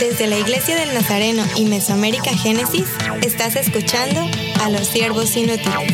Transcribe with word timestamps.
Desde 0.00 0.26
la 0.26 0.38
Iglesia 0.38 0.74
del 0.74 0.94
Nazareno 0.94 1.44
y 1.56 1.66
Mesoamérica 1.66 2.30
Génesis, 2.32 2.88
estás 3.22 3.54
escuchando 3.54 4.20
a 4.60 4.70
los 4.70 4.88
siervos 4.88 5.36
inútiles. 5.36 5.92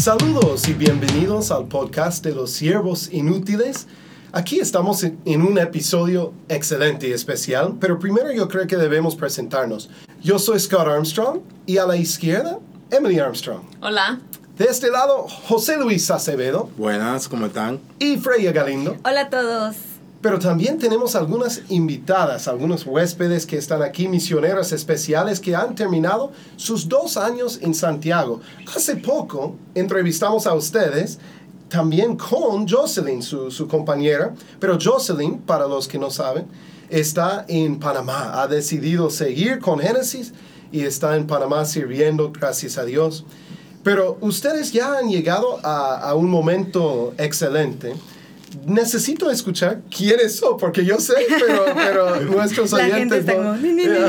Saludos 0.00 0.68
y 0.68 0.74
bienvenidos 0.74 1.50
al 1.50 1.66
podcast 1.66 2.24
de 2.24 2.36
los 2.36 2.52
siervos 2.52 3.08
inútiles. 3.12 3.88
Aquí 4.36 4.58
estamos 4.58 5.04
en, 5.04 5.16
en 5.26 5.42
un 5.42 5.56
episodio 5.58 6.32
excelente 6.48 7.06
y 7.06 7.12
especial, 7.12 7.76
pero 7.78 8.00
primero 8.00 8.32
yo 8.32 8.48
creo 8.48 8.66
que 8.66 8.76
debemos 8.76 9.14
presentarnos. 9.14 9.88
Yo 10.24 10.40
soy 10.40 10.58
Scott 10.58 10.88
Armstrong 10.88 11.38
y 11.66 11.78
a 11.78 11.86
la 11.86 11.96
izquierda, 11.96 12.58
Emily 12.90 13.20
Armstrong. 13.20 13.60
Hola. 13.80 14.18
De 14.58 14.64
este 14.64 14.90
lado, 14.90 15.28
José 15.28 15.76
Luis 15.76 16.10
Acevedo 16.10 16.68
Buenas, 16.76 17.28
¿cómo 17.28 17.46
están? 17.46 17.78
y 18.00 18.16
Freya 18.16 18.50
Galindo. 18.50 18.96
Hola 19.04 19.20
a 19.20 19.30
todos. 19.30 19.76
Pero 20.20 20.40
también 20.40 20.78
tenemos 20.78 21.14
algunas 21.14 21.62
invitadas, 21.68 22.48
algunos 22.48 22.86
huéspedes 22.86 23.46
que 23.46 23.56
están 23.56 23.82
aquí, 23.82 24.08
misioneras 24.08 24.72
especiales 24.72 25.38
que 25.38 25.54
han 25.54 25.76
terminado 25.76 26.32
sus 26.56 26.88
dos 26.88 27.16
años 27.16 27.60
en 27.62 27.72
Santiago. 27.72 28.40
Hace 28.74 28.96
poco 28.96 29.54
entrevistamos 29.76 30.48
a 30.48 30.54
ustedes 30.54 31.20
también 31.74 32.16
con 32.16 32.68
Jocelyn, 32.68 33.20
su, 33.20 33.50
su 33.50 33.66
compañera, 33.66 34.32
pero 34.60 34.78
Jocelyn, 34.80 35.38
para 35.38 35.66
los 35.66 35.88
que 35.88 35.98
no 35.98 36.08
saben, 36.08 36.46
está 36.88 37.44
en 37.48 37.80
Panamá, 37.80 38.40
ha 38.40 38.46
decidido 38.46 39.10
seguir 39.10 39.58
con 39.58 39.80
Génesis 39.80 40.32
y 40.70 40.82
está 40.82 41.16
en 41.16 41.26
Panamá 41.26 41.64
sirviendo, 41.64 42.30
gracias 42.30 42.78
a 42.78 42.84
Dios. 42.84 43.24
Pero 43.82 44.18
ustedes 44.20 44.70
ya 44.70 44.98
han 44.98 45.08
llegado 45.08 45.58
a, 45.64 45.96
a 45.96 46.14
un 46.14 46.30
momento 46.30 47.12
excelente 47.18 47.94
necesito 48.66 49.28
escuchar 49.32 49.80
quiénes 49.90 50.36
son, 50.36 50.56
porque 50.58 50.84
yo 50.84 51.00
sé, 51.00 51.14
pero, 51.28 51.64
pero 51.74 52.20
nuestros 52.20 52.72
oyentes 52.72 53.26
no, 53.26 53.34
como, 53.34 53.56
pero, 53.60 54.06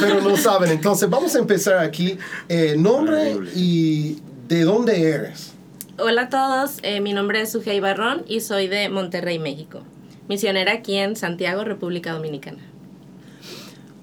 pero 0.00 0.20
no 0.20 0.36
saben. 0.36 0.70
Entonces, 0.70 1.08
vamos 1.08 1.34
a 1.34 1.38
empezar 1.38 1.78
aquí. 1.78 2.18
Eh, 2.46 2.74
nombre 2.76 3.38
y 3.54 4.18
de 4.46 4.64
dónde 4.64 5.00
eres. 5.00 5.54
Hola 5.98 6.22
a 6.22 6.28
todos. 6.28 6.78
eh, 6.82 7.00
mi 7.00 7.12
nombre 7.12 7.40
es 7.40 7.50
Sujei 7.52 7.80
Barrón 7.80 8.22
y 8.28 8.40
soy 8.40 8.68
de 8.68 8.88
Monterrey, 8.88 9.38
México. 9.38 9.80
Misionera 10.28 10.72
aquí 10.72 10.96
en 10.96 11.16
Santiago, 11.16 11.64
República 11.64 12.12
Dominicana. 12.12 12.58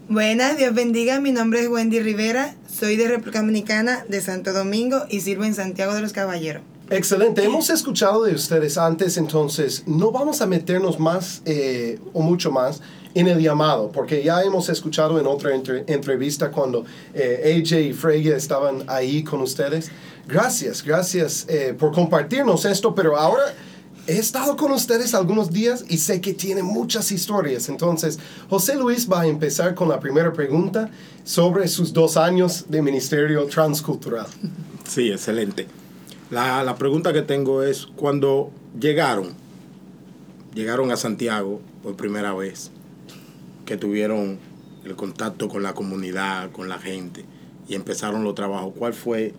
Buenas, 0.10 0.58
Dios 0.58 0.74
bendiga. 0.74 1.20
Mi 1.20 1.32
nombre 1.32 1.62
es 1.62 1.70
Wendy 1.70 2.00
Rivera. 2.00 2.56
Soy 2.72 2.96
de 2.98 3.08
República 3.08 3.40
Dominicana, 3.40 4.06
de 4.10 4.22
Santo 4.22 4.52
Domingo 4.54 5.04
y 5.10 5.22
sirvo 5.22 5.46
en 5.46 5.54
Santiago 5.56 5.94
de 5.94 6.02
los 6.02 6.14
Caballeros. 6.14 6.64
Excelente, 6.92 7.44
hemos 7.44 7.72
escuchado 7.72 8.24
de 8.26 8.36
ustedes 8.36 8.78
antes, 8.78 9.18
entonces 9.18 9.84
no 9.88 10.12
vamos 10.12 10.42
a 10.42 10.46
meternos 10.46 11.00
más 11.00 11.42
eh, 11.46 11.98
o 12.14 12.22
mucho 12.22 12.52
más 12.52 12.80
en 13.16 13.28
el 13.28 13.40
llamado, 13.40 13.92
porque 13.92 14.22
ya 14.24 14.44
hemos 14.44 14.70
escuchado 14.70 15.20
en 15.20 15.26
otra 15.26 15.56
entre- 15.56 15.84
entrevista 15.88 16.52
cuando 16.52 16.86
eh, 17.16 17.60
AJ 17.60 17.80
y 17.80 17.94
Freya 17.94 18.36
estaban 18.36 18.84
ahí 18.86 19.24
con 19.24 19.42
ustedes. 19.42 19.90
Gracias, 20.28 20.84
gracias 20.84 21.46
eh, 21.50 21.76
por 21.78 21.92
compartirnos 21.92 22.66
esto, 22.66 22.96
pero 22.96 23.18
ahora 23.18 23.44
he 24.08 24.18
estado 24.18 24.56
con 24.56 24.72
ustedes 24.72 25.14
algunos 25.14 25.52
días 25.52 25.86
y 25.88 25.98
sé 25.98 26.22
que 26.22 26.34
tiene 26.34 26.64
muchas 26.64 27.12
historias. 27.12 27.70
Entonces, 27.70 28.20
José 28.50 28.76
Luis 28.76 29.10
va 29.12 29.22
a 29.22 29.28
empezar 29.28 29.76
con 29.76 29.90
la 29.90 30.00
primera 30.00 30.34
pregunta 30.34 30.90
sobre 31.24 31.68
sus 31.68 31.94
dos 31.94 32.18
años 32.18 32.66
de 32.70 32.82
ministerio 32.82 33.46
transcultural. 33.46 34.28
Sí, 34.88 35.12
excelente. 35.12 35.68
La, 36.32 36.64
la 36.64 36.76
pregunta 36.76 37.14
que 37.14 37.22
tengo 37.22 37.64
es, 37.64 37.86
cuando 37.96 38.52
llegaron, 38.80 39.34
llegaron 40.54 40.92
a 40.92 40.98
Santiago 40.98 41.62
por 41.84 41.96
primera 41.96 42.34
vez, 42.34 42.72
que 43.66 43.78
tuvieron 43.78 44.40
el 44.84 44.96
contacto 44.96 45.50
con 45.50 45.64
la 45.64 45.74
comunidad, 45.74 46.52
con 46.52 46.70
la 46.70 46.80
gente, 46.80 47.26
y 47.68 47.76
empezaron 47.76 48.24
los 48.24 48.36
trabajos, 48.36 48.74
¿cuál 48.78 48.94
fue, 48.94 49.34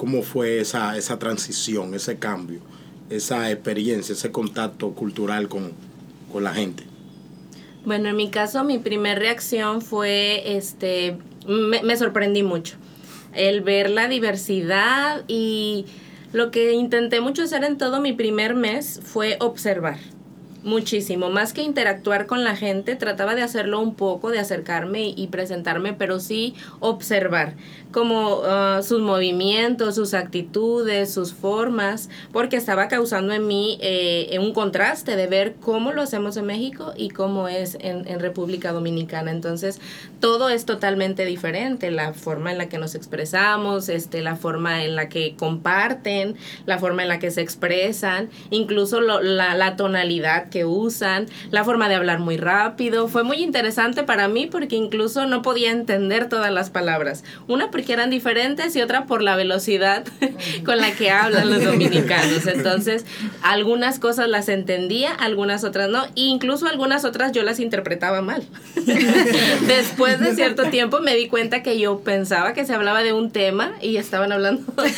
cómo 0.00 0.22
fue 0.22 0.60
esa, 0.60 0.96
esa 0.96 1.18
transición, 1.18 1.92
ese 1.94 2.18
cambio, 2.18 2.60
esa 3.10 3.50
experiencia, 3.50 4.14
ese 4.14 4.32
contacto 4.32 4.92
cultural 4.92 5.46
con, 5.50 5.72
con 6.32 6.42
la 6.42 6.54
gente? 6.54 6.84
Bueno, 7.84 8.08
en 8.08 8.16
mi 8.16 8.30
caso, 8.30 8.64
mi 8.64 8.78
primer 8.78 9.18
reacción 9.18 9.82
fue, 9.82 10.56
este, 10.56 11.18
me, 11.46 11.82
me 11.82 11.98
sorprendí 11.98 12.42
mucho. 12.42 12.76
El 13.34 13.60
ver 13.60 13.90
la 13.90 14.08
diversidad 14.08 15.22
y 15.28 15.84
lo 16.32 16.50
que 16.50 16.72
intenté 16.72 17.20
mucho 17.20 17.42
hacer 17.42 17.62
en 17.64 17.76
todo 17.76 18.00
mi 18.00 18.14
primer 18.14 18.54
mes 18.54 19.02
fue 19.04 19.36
observar. 19.38 19.98
Muchísimo, 20.62 21.30
más 21.30 21.54
que 21.54 21.62
interactuar 21.62 22.26
con 22.26 22.44
la 22.44 22.54
gente, 22.54 22.94
trataba 22.94 23.34
de 23.34 23.40
hacerlo 23.40 23.80
un 23.80 23.94
poco, 23.94 24.28
de 24.28 24.40
acercarme 24.40 25.14
y, 25.16 25.28
presentarme, 25.28 25.94
pero 25.94 26.20
sí 26.20 26.54
observar 26.80 27.54
como 27.92 28.42
ah, 28.44 28.80
sus 28.82 29.00
movimientos, 29.00 29.94
sus 29.94 30.12
actitudes, 30.12 31.12
sus 31.14 31.32
formas, 31.32 32.10
porque 32.30 32.56
estaba 32.56 32.88
causando 32.88 33.32
en 33.32 33.46
mí 33.46 33.78
eh, 33.80 34.36
un 34.38 34.52
contraste 34.52 35.16
de 35.16 35.26
ver 35.28 35.54
cómo 35.60 35.92
lo 35.92 36.02
hacemos 36.02 36.36
en 36.36 36.44
México 36.44 36.92
y 36.94 37.08
cómo 37.08 37.48
es 37.48 37.78
en, 37.80 38.20
República 38.20 38.72
Dominicana. 38.72 39.30
Entonces, 39.30 39.80
todo 40.20 40.50
es 40.50 40.66
totalmente 40.66 41.24
diferente, 41.24 41.90
la 41.90 42.12
forma 42.12 42.52
en 42.52 42.58
la 42.58 42.68
que 42.68 42.76
nos 42.76 42.94
expresamos, 42.94 43.88
este, 43.88 44.20
la 44.20 44.36
forma 44.36 44.84
en 44.84 44.94
la 44.94 45.08
que 45.08 45.36
comparten, 45.36 46.36
la 46.66 46.78
forma 46.78 47.02
en 47.02 47.08
la 47.08 47.18
que 47.18 47.30
se 47.30 47.40
expresan, 47.40 48.28
incluso 48.50 49.00
la 49.00 49.76
tonalidad 49.76 50.49
que 50.50 50.64
usan, 50.64 51.26
la 51.50 51.64
forma 51.64 51.88
de 51.88 51.94
hablar 51.94 52.18
muy 52.18 52.36
rápido. 52.36 53.08
Fue 53.08 53.24
muy 53.24 53.38
interesante 53.38 54.02
para 54.02 54.28
mí 54.28 54.46
porque 54.46 54.76
incluso 54.76 55.26
no 55.26 55.42
podía 55.42 55.70
entender 55.70 56.28
todas 56.28 56.52
las 56.52 56.70
palabras. 56.70 57.24
Una 57.48 57.70
porque 57.70 57.92
eran 57.92 58.10
diferentes 58.10 58.76
y 58.76 58.82
otra 58.82 59.06
por 59.06 59.22
la 59.22 59.36
velocidad 59.36 60.04
con 60.64 60.78
la 60.78 60.92
que 60.92 61.10
hablan 61.10 61.50
los 61.50 61.64
dominicanos. 61.70 62.46
Entonces, 62.46 63.04
algunas 63.42 63.98
cosas 63.98 64.28
las 64.28 64.48
entendía, 64.48 65.12
algunas 65.12 65.64
otras 65.64 65.88
no, 65.88 66.04
e 66.04 66.10
incluso 66.16 66.66
algunas 66.66 67.04
otras 67.04 67.32
yo 67.32 67.42
las 67.42 67.60
interpretaba 67.60 68.22
mal. 68.22 68.44
Después 69.66 70.20
de 70.20 70.34
cierto 70.34 70.64
tiempo 70.64 71.00
me 71.00 71.14
di 71.14 71.28
cuenta 71.28 71.62
que 71.62 71.78
yo 71.78 72.00
pensaba 72.00 72.52
que 72.52 72.64
se 72.66 72.74
hablaba 72.74 73.02
de 73.02 73.12
un 73.12 73.30
tema 73.30 73.72
y 73.80 73.96
estaban 73.96 74.32
hablando 74.32 74.72
de 74.82 74.90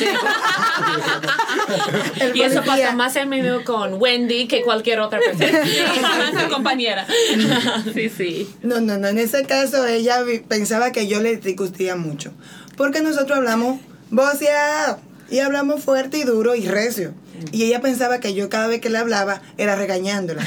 Y 2.33 2.41
eso 2.41 2.63
pasa 2.63 2.93
más 2.93 3.15
en 3.15 3.29
menudo 3.29 3.63
con 3.63 4.01
Wendy 4.01 4.47
que 4.47 4.61
cualquier 4.63 4.99
otra 4.99 5.19
persona. 5.19 5.42
Su 6.43 6.49
compañera. 6.49 7.05
Sí, 7.93 8.09
sí. 8.09 8.49
No, 8.61 8.79
no, 8.81 8.97
no. 8.97 9.07
En 9.07 9.17
ese 9.17 9.43
caso 9.45 9.85
ella 9.85 10.19
pensaba 10.47 10.91
que 10.91 11.07
yo 11.07 11.21
le 11.21 11.37
discutía 11.37 11.95
mucho. 11.95 12.31
Porque 12.77 13.01
nosotros 13.01 13.37
hablamos 13.37 13.79
voceado 14.09 14.99
y 15.29 15.39
hablamos 15.39 15.83
fuerte 15.83 16.17
y 16.17 16.23
duro 16.23 16.55
y 16.55 16.67
recio. 16.67 17.13
Y 17.51 17.63
ella 17.63 17.81
pensaba 17.81 18.19
que 18.19 18.33
yo 18.33 18.49
cada 18.49 18.67
vez 18.67 18.79
que 18.81 18.89
le 18.89 18.97
hablaba 18.97 19.41
era 19.57 19.75
regañándola. 19.75 20.43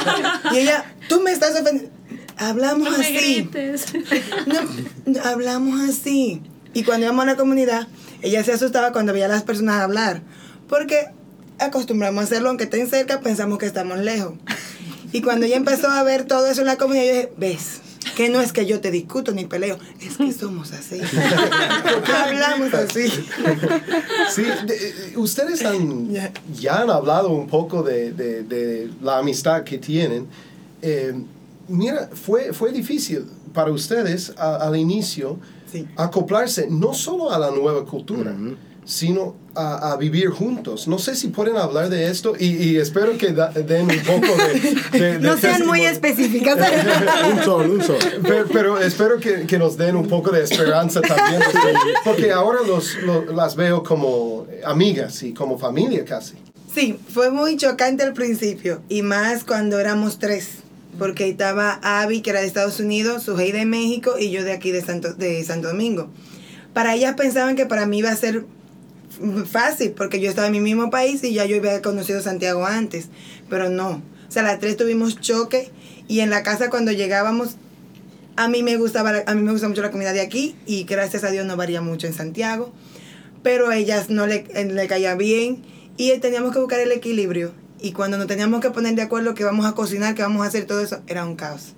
y 0.52 0.58
ella, 0.58 0.84
tú 1.08 1.20
me 1.20 1.32
estás 1.32 1.52
ofendiendo. 1.60 1.90
Hablamos 2.38 2.90
No 2.90 2.98
me 2.98 3.04
así. 3.04 3.14
grites. 3.16 3.86
No, 4.46 4.60
no, 5.06 5.22
hablamos 5.24 5.80
así. 5.88 6.42
Y 6.74 6.84
cuando 6.84 7.06
íbamos 7.06 7.22
a 7.24 7.26
la 7.26 7.36
comunidad, 7.36 7.88
ella 8.20 8.44
se 8.44 8.52
asustaba 8.52 8.92
cuando 8.92 9.12
veía 9.14 9.24
a 9.24 9.28
las 9.28 9.42
personas 9.42 9.80
hablar. 9.80 10.20
Porque 10.68 11.06
acostumbramos 11.58 12.20
a 12.22 12.24
hacerlo, 12.24 12.48
aunque 12.48 12.64
estén 12.64 12.88
cerca, 12.88 13.20
pensamos 13.20 13.58
que 13.58 13.66
estamos 13.66 13.98
lejos. 13.98 14.34
Y 15.12 15.22
cuando 15.22 15.46
ella 15.46 15.56
empezó 15.56 15.88
a 15.88 16.02
ver 16.02 16.24
todo 16.24 16.46
eso 16.46 16.60
en 16.62 16.66
la 16.66 16.76
comunidad, 16.76 17.04
yo 17.04 17.12
dije, 17.14 17.32
ves, 17.36 17.80
que 18.16 18.28
no 18.28 18.40
es 18.40 18.52
que 18.52 18.66
yo 18.66 18.80
te 18.80 18.90
discuto 18.90 19.32
ni 19.32 19.44
peleo, 19.46 19.78
es 20.00 20.16
que 20.16 20.32
somos 20.32 20.72
así. 20.72 21.00
Porque 21.94 22.12
hablamos 22.12 22.72
así. 22.74 23.08
Sí, 24.34 24.42
de- 24.66 24.74
eh, 24.74 25.12
ustedes 25.16 25.64
han, 25.64 26.10
Ya. 26.10 26.32
ya 26.58 26.82
han 26.82 26.90
hablado 26.90 27.30
un 27.30 27.46
poco 27.46 27.82
de, 27.82 28.12
de- 28.12 28.42
de 28.42 28.90
la 29.02 29.18
amistad 29.18 29.64
que 29.64 29.78
tienen. 29.78 30.26
Eh, 30.82 31.14
mira, 31.68 32.10
fue, 32.12 32.52
fue 32.52 32.72
difícil 32.72 33.24
para 33.54 33.70
ustedes 33.70 34.32
a- 34.36 34.56
al 34.56 34.76
inicio 34.76 35.38
Sí. 35.70 35.86
acoplarse 35.96 36.68
no 36.70 36.94
solo 36.94 37.30
a 37.32 37.38
la 37.38 37.50
nueva 37.50 37.84
cultura. 37.84 38.34
Sino 38.86 39.34
a, 39.54 39.92
a 39.92 39.96
vivir 39.96 40.28
juntos. 40.30 40.86
No 40.88 40.98
sé 40.98 41.14
si 41.16 41.28
pueden 41.28 41.56
hablar 41.56 41.88
de 41.90 42.08
esto 42.08 42.34
y, 42.38 42.46
y 42.56 42.76
espero 42.76 43.18
que 43.18 43.32
da- 43.32 43.50
den 43.50 43.82
un 43.90 43.98
poco 44.00 44.34
de... 44.36 44.98
de- 44.98 45.18
de 45.18 45.18
No 45.20 45.36
sean 45.36 45.66
muy 45.66 45.80
testimonio. 45.80 45.88
específicas. 45.90 46.56
un 47.36 47.42
sol, 47.44 47.70
un 47.70 47.82
sol. 47.82 47.98
Pero, 48.22 48.46
pero 48.52 48.78
espero 48.80 49.18
que, 49.18 49.44
que 49.46 49.58
nos 49.58 49.76
den 49.76 49.96
un 49.96 50.06
poco 50.08 50.30
de 50.30 50.44
esperanza 50.44 51.00
también, 51.00 51.42
porque, 52.04 52.30
ahora 52.32 52.60
los, 52.66 52.94
lo- 53.02 53.24
las 53.32 53.56
veo 53.56 53.82
como 53.82 54.46
amigas 54.64 55.22
y 55.24 55.34
como 55.34 55.58
familia 55.58 56.04
casi. 56.04 56.34
Sí, 56.72 56.96
fue 57.12 57.30
muy 57.30 57.56
chocante 57.56 58.04
al 58.04 58.12
principio 58.12 58.82
y 58.88 59.02
más 59.02 59.42
cuando 59.44 59.80
éramos 59.80 60.18
tres. 60.18 60.58
porque 60.98 61.28
estaba 61.28 61.80
Abby, 61.82 62.20
que 62.20 62.30
era 62.30 62.40
de 62.40 62.46
Estados 62.46 62.78
Unidos, 62.80 63.24
Sujei 63.24 63.50
de 63.50 63.64
México 63.64 64.14
y 64.18 64.30
yo 64.30 64.44
de 64.44 64.52
aquí 64.52 64.70
de 64.70 64.82
Santo, 64.82 65.12
de 65.14 65.42
Santo 65.44 65.68
Domingo. 65.68 66.10
Para 66.74 66.94
ellas 66.94 67.14
pensaban 67.16 67.56
que 67.56 67.64
para 67.66 67.86
mí 67.86 67.98
iba 68.00 68.10
a 68.10 68.16
ser 68.16 68.44
fácil, 69.46 69.92
porque 69.92 70.20
yo 70.20 70.28
estaba 70.28 70.46
en 70.46 70.52
mi 70.52 70.60
mismo 70.60 70.90
país 70.90 71.22
y 71.24 71.32
ya 71.32 71.44
yo 71.44 71.56
había 71.56 71.82
conocido 71.82 72.20
Santiago 72.20 72.66
antes, 72.66 73.08
pero 73.48 73.68
no. 73.68 74.02
O 74.28 74.30
sea, 74.30 74.42
las 74.42 74.58
tres 74.58 74.76
tuvimos 74.76 75.20
choque 75.20 75.70
y 76.08 76.20
en 76.20 76.30
la 76.30 76.42
casa 76.42 76.70
cuando 76.70 76.92
llegábamos, 76.92 77.56
a 78.36 78.48
mí 78.48 78.62
me 78.62 78.76
gustaba, 78.76 79.12
a 79.26 79.34
mí 79.34 79.42
me 79.42 79.52
gusta 79.52 79.68
mucho 79.68 79.82
la 79.82 79.90
comida 79.90 80.12
de 80.12 80.20
aquí 80.20 80.56
y 80.66 80.84
gracias 80.84 81.24
a 81.24 81.30
Dios 81.30 81.46
no 81.46 81.56
varía 81.56 81.80
mucho 81.80 82.06
en 82.06 82.12
Santiago, 82.12 82.72
pero 83.42 83.68
a 83.68 83.76
ellas 83.76 84.10
no 84.10 84.26
le, 84.26 84.44
le 84.64 84.86
caía 84.88 85.14
bien 85.14 85.62
y 85.96 86.16
teníamos 86.18 86.52
que 86.52 86.58
buscar 86.58 86.80
el 86.80 86.92
equilibrio 86.92 87.52
y 87.80 87.92
cuando 87.92 88.18
nos 88.18 88.26
teníamos 88.26 88.60
que 88.60 88.70
poner 88.70 88.94
de 88.94 89.02
acuerdo 89.02 89.34
que 89.34 89.44
vamos 89.44 89.66
a 89.66 89.72
cocinar, 89.72 90.14
que 90.14 90.22
vamos 90.22 90.44
a 90.44 90.48
hacer 90.48 90.66
todo 90.66 90.80
eso, 90.80 91.00
era 91.06 91.24
un 91.24 91.36
caos. 91.36 91.74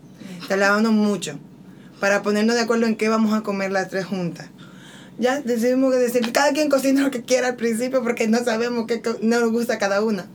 Tardábamos 0.48 0.92
mucho 0.92 1.38
para 2.00 2.22
ponernos 2.22 2.54
de 2.54 2.62
acuerdo 2.62 2.86
en 2.86 2.96
qué 2.96 3.08
vamos 3.08 3.34
a 3.34 3.42
comer 3.42 3.72
las 3.72 3.88
tres 3.88 4.06
juntas. 4.06 4.48
Ya 5.18 5.40
decidimos 5.40 5.92
que 5.92 5.98
decir, 5.98 6.32
cada 6.32 6.52
quien 6.52 6.68
cocina 6.68 7.02
lo 7.02 7.10
que 7.10 7.22
quiera 7.22 7.48
al 7.48 7.56
principio 7.56 8.02
porque 8.02 8.28
no 8.28 8.38
sabemos 8.44 8.86
qué 8.86 9.02
no 9.20 9.40
nos 9.40 9.50
gusta 9.50 9.78
cada 9.78 10.02
una. 10.02 10.26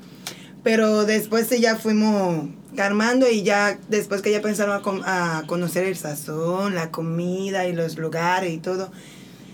Pero 0.63 1.05
después 1.05 1.47
sí 1.47 1.59
ya 1.59 1.75
fuimos 1.77 2.49
armando 2.77 3.29
y 3.29 3.43
ya 3.43 3.77
después 3.89 4.21
que 4.21 4.31
ya 4.31 4.41
pensaron 4.41 4.81
a, 5.05 5.43
conocer 5.47 5.85
el 5.85 5.95
sazón, 5.95 6.75
la 6.75 6.91
comida 6.91 7.67
y 7.67 7.73
los 7.73 7.97
lugares 7.97 8.51
y 8.53 8.57
todo, 8.57 8.91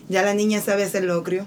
ya 0.08 0.24
la 0.24 0.34
niña 0.34 0.62
sabe 0.62 0.84
hacer 0.84 1.04
locrio. 1.04 1.46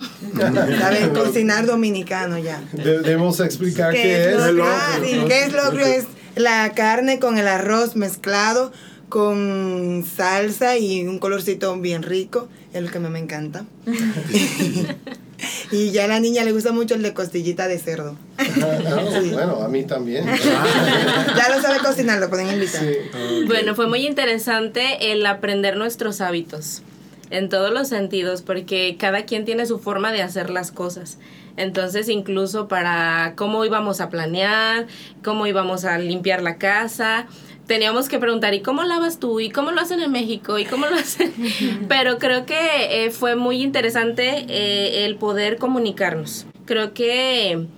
sabe 0.80 1.10
cocinar 1.12 1.66
dominicano 1.66 2.38
ya. 2.38 2.62
De- 2.72 3.00
debemos 3.00 3.38
explicar 3.40 3.92
qué, 3.92 4.02
¿Qué 4.02 4.30
es 4.30 4.36
es. 4.38 4.52
locrio? 4.52 4.64
Sí, 5.04 5.20
¿qué 5.28 5.44
es 5.44 5.52
locrio? 5.52 5.86
Es 5.86 6.06
la 6.36 6.72
carne 6.74 7.18
con 7.18 7.36
el 7.36 7.46
arroz 7.46 7.96
mezclado 7.96 8.72
con 9.10 10.04
salsa 10.16 10.78
y 10.78 11.06
un 11.06 11.18
colorcito 11.18 11.76
bien 11.78 12.02
rico, 12.02 12.48
es 12.72 12.82
lo 12.82 12.90
que 12.90 12.98
me, 12.98 13.10
me 13.10 13.18
encanta. 13.18 13.64
y 15.72 15.90
ya 15.90 16.04
a 16.04 16.08
la 16.08 16.20
niña 16.20 16.44
le 16.44 16.52
gusta 16.52 16.72
mucho 16.72 16.94
el 16.94 17.02
de 17.02 17.14
costillita 17.14 17.68
de 17.68 17.78
cerdo. 17.78 18.16
Ah, 18.38 18.44
ah, 18.86 19.20
Bueno, 19.32 19.62
a 19.62 19.68
mí 19.68 19.84
también. 19.84 20.26
Ya 21.36 21.54
lo 21.54 21.62
sabe 21.62 21.78
cocinar, 21.78 22.18
lo 22.18 22.28
pueden 22.28 22.52
invitar. 22.52 22.82
Sí. 22.82 23.44
Bueno, 23.46 23.74
fue 23.74 23.86
muy 23.88 24.06
interesante 24.06 25.12
el 25.12 25.24
aprender 25.26 25.76
nuestros 25.76 26.20
hábitos 26.20 26.82
en 27.30 27.48
todos 27.48 27.72
los 27.72 27.88
sentidos, 27.88 28.42
porque 28.42 28.96
cada 28.98 29.24
quien 29.24 29.44
tiene 29.44 29.64
su 29.66 29.78
forma 29.78 30.12
de 30.12 30.22
hacer 30.22 30.50
las 30.50 30.72
cosas. 30.72 31.18
Entonces, 31.56 32.08
incluso 32.08 32.68
para 32.68 33.34
cómo 33.36 33.64
íbamos 33.64 34.00
a 34.00 34.08
planear, 34.08 34.86
cómo 35.22 35.46
íbamos 35.46 35.84
a 35.84 35.98
limpiar 35.98 36.42
la 36.42 36.56
casa, 36.56 37.26
teníamos 37.70 38.08
que 38.08 38.18
preguntar, 38.18 38.52
¿y 38.52 38.62
cómo 38.62 38.82
lavas 38.82 39.20
tú? 39.20 39.38
¿Y 39.38 39.48
cómo 39.48 39.70
lo 39.70 39.80
hacen 39.80 40.00
en 40.00 40.10
México? 40.10 40.58
¿Y 40.58 40.64
cómo 40.64 40.86
lo 40.86 40.96
hacen? 40.96 41.32
Pero 41.88 42.18
creo 42.18 42.44
que 42.44 43.04
eh, 43.04 43.10
fue 43.12 43.36
muy 43.36 43.62
interesante 43.62 44.44
eh, 44.48 45.04
el 45.04 45.14
poder 45.14 45.56
comunicarnos. 45.56 46.46
Creo 46.64 46.94
que 46.94 47.68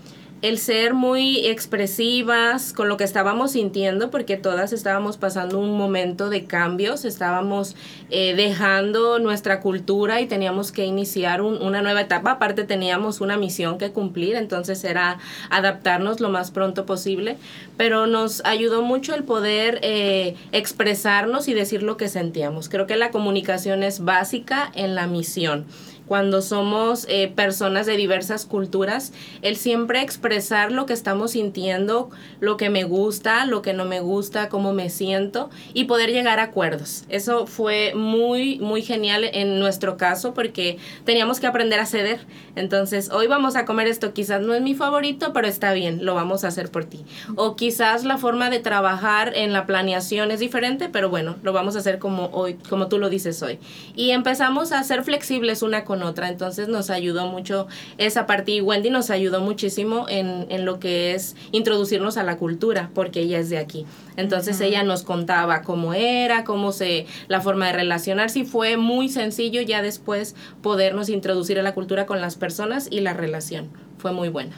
el 0.43 0.59
ser 0.59 0.93
muy 0.93 1.47
expresivas 1.47 2.73
con 2.73 2.89
lo 2.89 2.97
que 2.97 3.05
estábamos 3.05 3.53
sintiendo, 3.53 4.11
porque 4.11 4.37
todas 4.37 4.73
estábamos 4.73 5.17
pasando 5.17 5.59
un 5.59 5.77
momento 5.79 6.31
de 6.31 6.45
cambios, 6.47 7.05
estábamos 7.05 7.77
eh, 8.11 8.35
dejando 8.35 9.19
nuestra 9.21 9.61
cultura 9.61 10.21
y 10.21 10.27
teníamos 10.27 10.73
que 10.73 10.85
iniciar 10.85 11.43
un- 11.43 11.63
una 11.63 11.81
nueva 11.81 12.01
etapa. 12.03 12.33
Aparte 12.33 12.65
teníamos 12.65 13.21
una 13.21 13.37
misión 13.37 13.79
que 13.79 13.93
cumplir, 13.93 14.35
entonces 14.35 14.83
era 14.85 15.19
adaptarnos 15.49 16.21
lo 16.21 16.29
más 16.29 16.51
pronto 16.51 16.87
posible, 16.87 17.37
pero 17.77 18.07
nos 18.09 18.45
ayudó 18.45 18.83
mucho 18.83 19.15
el 19.15 19.23
poder 19.25 19.79
eh, 19.83 20.35
expresarnos 20.51 21.47
y 21.49 21.55
decir 21.55 21.83
lo 21.85 21.97
que 21.97 22.09
sentíamos. 22.09 22.69
Creo 22.69 22.87
que 22.89 22.97
la 22.97 23.11
comunicación 23.13 23.83
es 23.83 24.01
básica 24.05 24.71
en 24.75 24.95
la 24.97 25.07
misión 25.07 25.67
cuando 26.07 26.43
somos 26.43 27.07
eh, 27.09 27.33
personas 27.35 27.87
de 27.87 27.97
diversas 27.97 28.45
culturas, 28.45 29.13
el 29.43 29.57
siempre 29.57 30.03
expresar 30.03 30.73
lo 30.73 30.87
que 30.87 30.93
estamos 30.93 31.33
sintiendo, 31.33 32.11
lo 32.41 32.57
que 32.57 32.71
me 32.71 32.85
gusta, 32.85 33.47
lo 33.47 33.63
que 33.63 33.73
no 33.73 33.85
me 33.85 34.01
gusta, 34.01 34.49
cómo 34.49 34.73
me 34.73 34.91
siento 34.91 35.51
y 35.75 35.85
poder 35.85 36.11
llegar 36.13 36.41
a 36.41 36.45
acuerdos. 36.45 37.05
Eso 37.09 37.47
fue 37.47 37.95
muy, 37.95 38.59
muy 38.59 38.83
genial 38.83 39.25
en 39.25 39.59
nuestro 39.59 39.97
caso 39.97 40.35
porque 40.35 40.79
teníamos 41.05 41.41
que 41.41 41.47
aprender 41.47 41.81
a 41.81 41.87
ceder. 41.87 42.21
Entonces, 42.57 43.11
hoy 43.11 43.27
vamos 43.27 43.57
a 43.57 43.65
comer 43.65 43.87
esto, 43.87 44.13
quizás 44.13 44.43
no 44.43 44.55
es 44.55 44.63
mi 44.63 44.75
favorito, 44.75 45.33
pero 45.33 45.47
está 45.47 45.73
bien, 45.73 46.05
lo 46.05 46.15
vamos 46.15 46.45
a 46.45 46.49
hacer 46.49 46.71
por 46.71 46.85
ti. 46.85 47.05
O 47.37 47.57
quizás 47.57 48.05
la 48.05 48.19
forma 48.19 48.51
de 48.51 48.59
trabajar 48.59 49.33
en 49.37 49.53
la 49.53 49.67
planeación 49.67 50.31
es 50.31 50.41
diferente, 50.41 50.89
pero 50.89 51.09
bueno, 51.09 51.37
lo 51.43 51.53
vamos 51.53 51.77
a 51.77 51.79
hacer 51.79 51.99
como 51.99 52.27
hoy, 52.33 52.55
como 52.69 52.89
tú 52.89 52.99
lo 52.99 53.09
dices 53.09 53.43
hoy. 53.43 53.59
Y 53.95 54.11
empezamos 54.11 54.73
a 54.73 54.83
ser 54.83 55.05
flexibles 55.05 55.63
una 55.63 55.85
con 55.85 55.92
otra, 56.01 56.29
entonces 56.29 56.69
nos 56.69 56.89
ayudó 56.91 57.27
mucho 57.27 57.67
esa 57.99 58.25
parte 58.27 58.53
y 58.53 58.61
Wendy 58.61 58.89
nos 58.89 59.11
ayudó 59.11 59.41
muchísimo 59.41 60.07
en, 60.09 60.47
en 60.49 60.65
lo 60.65 60.79
que 60.79 61.15
es 61.15 61.35
introducirnos 61.51 62.17
a 62.17 62.23
la 62.23 62.39
cultura, 62.39 62.91
porque 62.95 63.21
ella 63.21 63.41
es 63.41 63.51
de 63.51 63.59
aquí. 63.59 63.85
Entonces 64.17 64.61
ella 64.61 64.85
nos 64.85 65.03
contaba 65.03 65.63
cómo 65.63 65.93
era, 65.93 66.45
cómo 66.45 66.73
se, 66.73 67.07
la 67.29 67.41
forma 67.41 67.67
de 67.67 67.73
relacionarse 67.73 68.41
y 68.41 68.45
fue 68.45 68.77
muy 68.77 69.09
sencillo 69.09 69.61
ya 69.61 69.83
después 69.83 70.35
podernos 70.63 71.09
introducir 71.09 71.59
a 71.59 71.63
la 71.63 71.75
cultura 71.75 72.07
con 72.07 72.21
las 72.21 72.37
personas 72.37 72.89
y 72.91 73.01
la 73.01 73.13
relación. 73.13 73.71
Fue 73.99 74.13
muy 74.13 74.29
buena. 74.29 74.57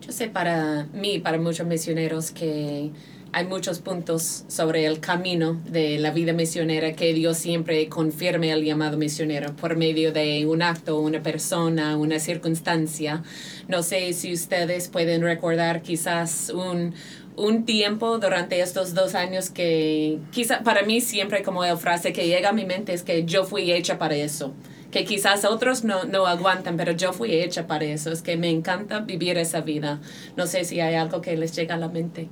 Yo 0.00 0.12
sé 0.12 0.28
para 0.28 0.86
mí, 0.92 1.18
para 1.18 1.38
muchos 1.38 1.66
misioneros, 1.66 2.30
que 2.30 2.90
hay 3.32 3.46
muchos 3.46 3.80
puntos 3.80 4.44
sobre 4.48 4.86
el 4.86 5.00
camino 5.00 5.60
de 5.66 5.98
la 5.98 6.10
vida 6.10 6.32
misionera 6.32 6.94
que 6.94 7.12
Dios 7.12 7.36
siempre 7.36 7.88
confirme 7.88 8.50
el 8.52 8.64
llamado 8.64 8.96
misionero 8.96 9.54
por 9.54 9.76
medio 9.76 10.12
de 10.12 10.46
un 10.46 10.62
acto, 10.62 10.98
una 10.98 11.22
persona, 11.22 11.96
una 11.96 12.18
circunstancia. 12.18 13.22
No 13.68 13.82
sé 13.82 14.12
si 14.14 14.32
ustedes 14.32 14.88
pueden 14.88 15.22
recordar 15.22 15.82
quizás 15.82 16.50
un, 16.50 16.94
un 17.36 17.64
tiempo 17.64 18.18
durante 18.18 18.60
estos 18.60 18.94
dos 18.94 19.14
años 19.14 19.50
que 19.50 20.18
quizá 20.30 20.62
para 20.62 20.82
mí 20.82 21.00
siempre 21.00 21.42
como 21.42 21.64
la 21.64 21.76
frase 21.76 22.12
que 22.12 22.26
llega 22.26 22.48
a 22.48 22.52
mi 22.52 22.64
mente 22.64 22.94
es 22.94 23.02
que 23.02 23.24
yo 23.24 23.44
fui 23.44 23.72
hecha 23.72 23.98
para 23.98 24.16
eso 24.16 24.54
que 24.90 25.04
quizás 25.04 25.44
otros 25.44 25.84
no, 25.84 26.04
no 26.04 26.26
aguantan, 26.26 26.78
pero 26.78 26.92
yo 26.92 27.12
fui 27.12 27.34
hecha 27.34 27.66
para 27.66 27.84
eso. 27.84 28.10
Es 28.10 28.22
que 28.22 28.38
me 28.38 28.48
encanta 28.48 29.00
vivir 29.00 29.36
esa 29.36 29.60
vida. 29.60 30.00
No 30.34 30.46
sé 30.46 30.64
si 30.64 30.80
hay 30.80 30.94
algo 30.94 31.20
que 31.20 31.36
les 31.36 31.54
llega 31.54 31.74
a 31.74 31.78
la 31.78 31.88
mente. 31.88 32.28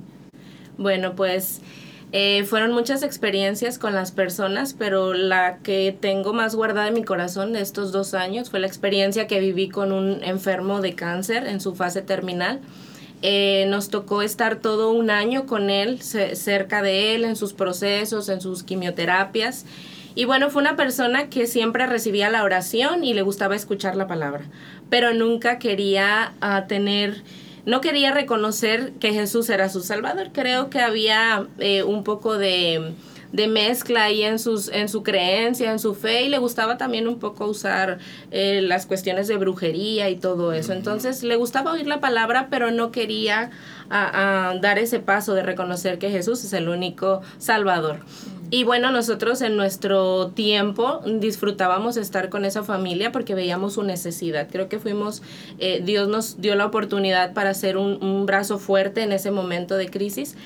Bueno, 0.77 1.15
pues 1.15 1.61
eh, 2.11 2.43
fueron 2.45 2.71
muchas 2.71 3.03
experiencias 3.03 3.79
con 3.79 3.93
las 3.95 4.11
personas, 4.11 4.73
pero 4.77 5.13
la 5.13 5.57
que 5.57 5.95
tengo 5.99 6.33
más 6.33 6.55
guardada 6.55 6.87
en 6.87 6.93
mi 6.93 7.03
corazón 7.03 7.53
de 7.53 7.61
estos 7.61 7.91
dos 7.91 8.13
años 8.13 8.49
fue 8.49 8.59
la 8.59 8.67
experiencia 8.67 9.27
que 9.27 9.39
viví 9.39 9.69
con 9.69 9.91
un 9.91 10.23
enfermo 10.23 10.81
de 10.81 10.93
cáncer 10.95 11.47
en 11.47 11.59
su 11.59 11.75
fase 11.75 12.01
terminal. 12.01 12.59
Eh, 13.23 13.65
nos 13.69 13.89
tocó 13.89 14.21
estar 14.21 14.57
todo 14.57 14.91
un 14.91 15.09
año 15.09 15.47
con 15.47 15.71
él, 15.71 15.99
ce- 16.01 16.35
cerca 16.35 16.83
de 16.83 17.15
él, 17.15 17.25
en 17.25 17.35
sus 17.35 17.53
procesos, 17.53 18.29
en 18.29 18.41
sus 18.41 18.61
quimioterapias. 18.63 19.65
Y 20.13 20.25
bueno, 20.25 20.49
fue 20.51 20.61
una 20.61 20.75
persona 20.75 21.27
que 21.29 21.47
siempre 21.47 21.87
recibía 21.87 22.29
la 22.29 22.43
oración 22.43 23.03
y 23.03 23.13
le 23.15 23.23
gustaba 23.23 23.55
escuchar 23.55 23.95
la 23.95 24.07
palabra, 24.07 24.41
pero 24.89 25.13
nunca 25.13 25.57
quería 25.59 26.33
ah, 26.41 26.65
tener, 26.67 27.23
no 27.67 27.81
quería 27.81 28.13
reconocer 28.13 28.93
que 28.93 29.11
Jesús 29.11 29.49
era 29.49 29.67
su 29.67 29.81
Salvador. 29.81 30.29
Creo 30.31 30.69
que 30.69 30.79
había 30.79 31.47
eh, 31.59 31.83
un 31.83 32.05
poco 32.05 32.37
de, 32.37 32.93
de 33.33 33.47
mezcla 33.49 34.05
ahí 34.05 34.23
en, 34.23 34.39
sus, 34.39 34.69
en 34.69 34.87
su 34.87 35.03
creencia, 35.03 35.69
en 35.73 35.79
su 35.79 35.93
fe, 35.93 36.23
y 36.23 36.29
le 36.29 36.37
gustaba 36.37 36.77
también 36.77 37.09
un 37.09 37.19
poco 37.19 37.45
usar 37.45 37.99
eh, 38.31 38.61
las 38.61 38.85
cuestiones 38.85 39.27
de 39.27 39.35
brujería 39.35 40.09
y 40.09 40.15
todo 40.15 40.53
eso. 40.53 40.71
Entonces 40.71 41.23
le 41.23 41.35
gustaba 41.35 41.73
oír 41.73 41.87
la 41.87 41.99
palabra, 41.99 42.47
pero 42.49 42.71
no 42.71 42.93
quería 42.93 43.51
ah, 43.89 44.55
dar 44.61 44.79
ese 44.79 45.01
paso 45.01 45.33
de 45.33 45.43
reconocer 45.43 45.99
que 45.99 46.09
Jesús 46.09 46.45
es 46.45 46.53
el 46.53 46.69
único 46.69 47.21
Salvador. 47.37 47.99
Y 48.49 48.63
bueno, 48.63 48.91
nosotros 48.91 49.41
en 49.41 49.57
nuestro 49.57 50.27
tiempo 50.29 51.01
disfrutábamos 51.05 51.97
estar 51.97 52.29
con 52.29 52.45
esa 52.45 52.63
familia 52.63 53.11
porque 53.11 53.35
veíamos 53.35 53.73
su 53.73 53.83
necesidad. 53.83 54.47
Creo 54.49 54.69
que 54.69 54.79
fuimos, 54.79 55.21
eh, 55.59 55.81
Dios 55.83 56.07
nos 56.07 56.39
dio 56.39 56.55
la 56.55 56.65
oportunidad 56.65 57.33
para 57.33 57.53
ser 57.53 57.75
un, 57.75 58.25
brazo 58.25 58.57
fuerte 58.57 59.01
en 59.01 59.11
ese 59.11 59.31
momento 59.31 59.75
de 59.75 59.89
crisis. 59.89 60.37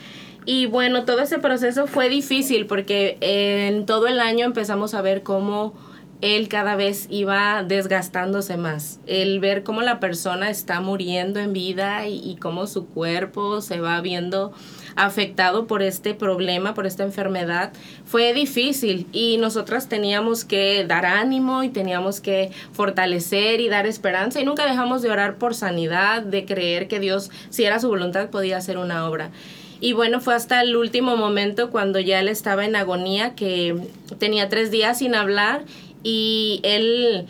Y 0.45 0.65
bueno, 0.65 1.05
todo 1.05 1.21
ese 1.21 1.37
proceso 1.37 1.85
fue 1.85 2.09
difícil 2.09 2.65
porque 2.65 3.17
en 3.21 3.85
todo 3.85 4.07
el 4.07 4.19
año 4.19 4.45
empezamos 4.45 4.95
a 4.95 5.01
ver 5.03 5.21
cómo 5.21 5.73
él 6.21 6.47
cada 6.49 6.75
vez 6.75 7.05
iba 7.11 7.63
desgastándose 7.63 8.57
más. 8.57 8.99
El 9.05 9.39
ver 9.39 9.63
cómo 9.63 9.83
la 9.83 9.99
persona 9.99 10.49
está 10.49 10.81
muriendo 10.81 11.39
en 11.39 11.53
vida 11.53 12.07
y 12.07 12.35
cómo 12.37 12.65
su 12.65 12.87
cuerpo 12.87 13.61
se 13.61 13.79
va 13.79 14.01
viendo 14.01 14.53
afectado 14.95 15.67
por 15.67 15.81
este 15.81 16.13
problema, 16.13 16.73
por 16.73 16.85
esta 16.85 17.03
enfermedad, 17.03 17.71
fue 18.05 18.33
difícil 18.33 19.07
y 19.11 19.37
nosotras 19.37 19.89
teníamos 19.89 20.45
que 20.45 20.85
dar 20.85 21.05
ánimo 21.05 21.63
y 21.63 21.69
teníamos 21.69 22.21
que 22.21 22.51
fortalecer 22.73 23.61
y 23.61 23.69
dar 23.69 23.87
esperanza 23.87 24.39
y 24.39 24.45
nunca 24.45 24.65
dejamos 24.65 25.01
de 25.01 25.11
orar 25.11 25.35
por 25.35 25.55
sanidad, 25.55 26.21
de 26.21 26.45
creer 26.45 26.87
que 26.87 26.99
Dios, 26.99 27.31
si 27.49 27.63
era 27.63 27.79
su 27.79 27.87
voluntad, 27.87 28.29
podía 28.29 28.57
hacer 28.57 28.77
una 28.77 29.07
obra. 29.07 29.31
Y 29.79 29.93
bueno, 29.93 30.21
fue 30.21 30.35
hasta 30.35 30.61
el 30.61 30.75
último 30.75 31.17
momento 31.17 31.71
cuando 31.71 31.99
ya 31.99 32.19
él 32.19 32.27
estaba 32.27 32.65
en 32.65 32.75
agonía, 32.75 33.33
que 33.33 33.75
tenía 34.19 34.47
tres 34.47 34.69
días 34.69 34.99
sin 34.99 35.15
hablar 35.15 35.63
y 36.03 36.59
él 36.63 37.25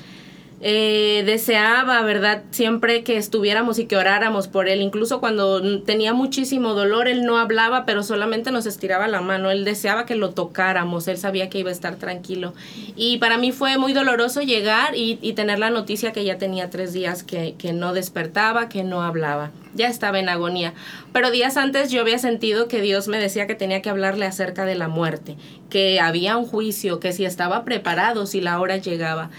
eh, 0.63 1.23
deseaba, 1.25 2.03
¿verdad? 2.03 2.43
Siempre 2.51 3.03
que 3.03 3.17
estuviéramos 3.17 3.79
y 3.79 3.85
que 3.85 3.97
oráramos 3.97 4.47
por 4.47 4.69
él. 4.69 4.81
Incluso 4.81 5.19
cuando 5.19 5.81
tenía 5.81 6.13
muchísimo 6.13 6.75
dolor, 6.75 7.07
él 7.07 7.23
no 7.23 7.39
hablaba, 7.39 7.83
pero 7.85 8.03
solamente 8.03 8.51
nos 8.51 8.67
estiraba 8.67 9.07
la 9.07 9.21
mano. 9.21 9.49
Él 9.49 9.65
deseaba 9.65 10.05
que 10.05 10.13
lo 10.13 10.31
tocáramos. 10.31 11.07
Él 11.07 11.17
sabía 11.17 11.49
que 11.49 11.57
iba 11.57 11.69
a 11.69 11.73
estar 11.73 11.95
tranquilo. 11.95 12.53
Y 12.95 13.17
para 13.17 13.39
mí 13.39 13.51
fue 13.51 13.79
muy 13.79 13.93
doloroso 13.93 14.41
llegar 14.41 14.95
y, 14.95 15.15
tener 15.31 15.57
la 15.57 15.69
noticia 15.69 16.11
que 16.11 16.25
ya 16.25 16.37
tenía 16.37 16.69
tres 16.69 16.93
días 16.93 17.23
que, 17.23 17.55
que 17.57 17.73
no 17.73 17.93
despertaba, 17.93 18.69
que 18.69 18.83
no 18.83 19.01
hablaba. 19.01 19.49
Ya 19.73 19.87
estaba 19.87 20.19
en 20.19 20.29
agonía. 20.29 20.73
Pero 21.11 21.31
días 21.31 21.57
antes 21.57 21.89
yo 21.89 22.01
había 22.01 22.19
sentido 22.19 22.67
que 22.67 22.81
Dios 22.81 23.07
me 23.07 23.17
decía 23.17 23.47
que 23.47 23.55
tenía 23.55 23.81
que 23.81 23.89
hablarle 23.89 24.25
acerca 24.25 24.65
de 24.65 24.75
la 24.75 24.89
muerte, 24.89 25.37
que 25.69 25.99
había 25.99 26.37
un 26.37 26.45
juicio, 26.45 26.99
que 26.99 27.13
si 27.13 27.25
estaba 27.25 27.63
preparado, 27.63 28.27
si 28.27 28.41
la 28.41 28.59
hora 28.59 28.77
llegaba. 28.77 29.31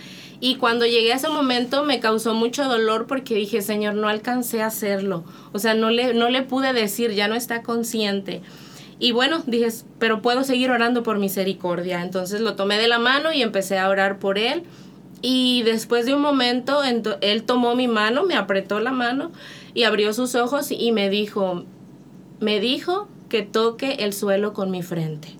Y 0.44 0.56
cuando 0.56 0.86
llegué 0.86 1.12
a 1.12 1.16
ese 1.16 1.28
momento 1.28 1.84
me 1.84 2.00
causó 2.00 2.34
mucho 2.34 2.64
dolor 2.64 3.06
porque 3.06 3.36
dije, 3.36 3.62
Señor, 3.62 3.94
no 3.94 4.08
alcancé 4.08 4.60
a 4.60 4.66
hacerlo. 4.66 5.22
O 5.52 5.60
sea, 5.60 5.74
no 5.74 5.88
le, 5.90 6.14
no 6.14 6.30
le 6.30 6.42
pude 6.42 6.72
decir, 6.72 7.12
ya 7.12 7.28
no 7.28 7.36
está 7.36 7.62
consciente. 7.62 8.42
Y 8.98 9.12
bueno, 9.12 9.44
dije, 9.46 9.68
pero 10.00 10.20
puedo 10.20 10.42
seguir 10.42 10.72
orando 10.72 11.04
por 11.04 11.20
misericordia. 11.20 12.02
Entonces 12.02 12.40
lo 12.40 12.56
tomé 12.56 12.78
de 12.78 12.88
la 12.88 12.98
mano 12.98 13.32
y 13.32 13.40
empecé 13.40 13.78
a 13.78 13.88
orar 13.88 14.18
por 14.18 14.36
él. 14.36 14.64
Y 15.20 15.62
después 15.62 16.06
de 16.06 16.14
un 16.14 16.22
momento, 16.22 16.80
él 16.82 17.44
tomó 17.44 17.76
mi 17.76 17.86
mano, 17.86 18.24
me 18.24 18.34
apretó 18.34 18.80
la 18.80 18.90
mano 18.90 19.30
y 19.74 19.84
abrió 19.84 20.12
sus 20.12 20.34
ojos 20.34 20.72
y 20.72 20.90
me 20.90 21.08
dijo, 21.08 21.66
me 22.40 22.58
dijo 22.58 23.06
que 23.28 23.42
toque 23.42 23.92
el 24.00 24.12
suelo 24.12 24.54
con 24.54 24.72
mi 24.72 24.82
frente. 24.82 25.36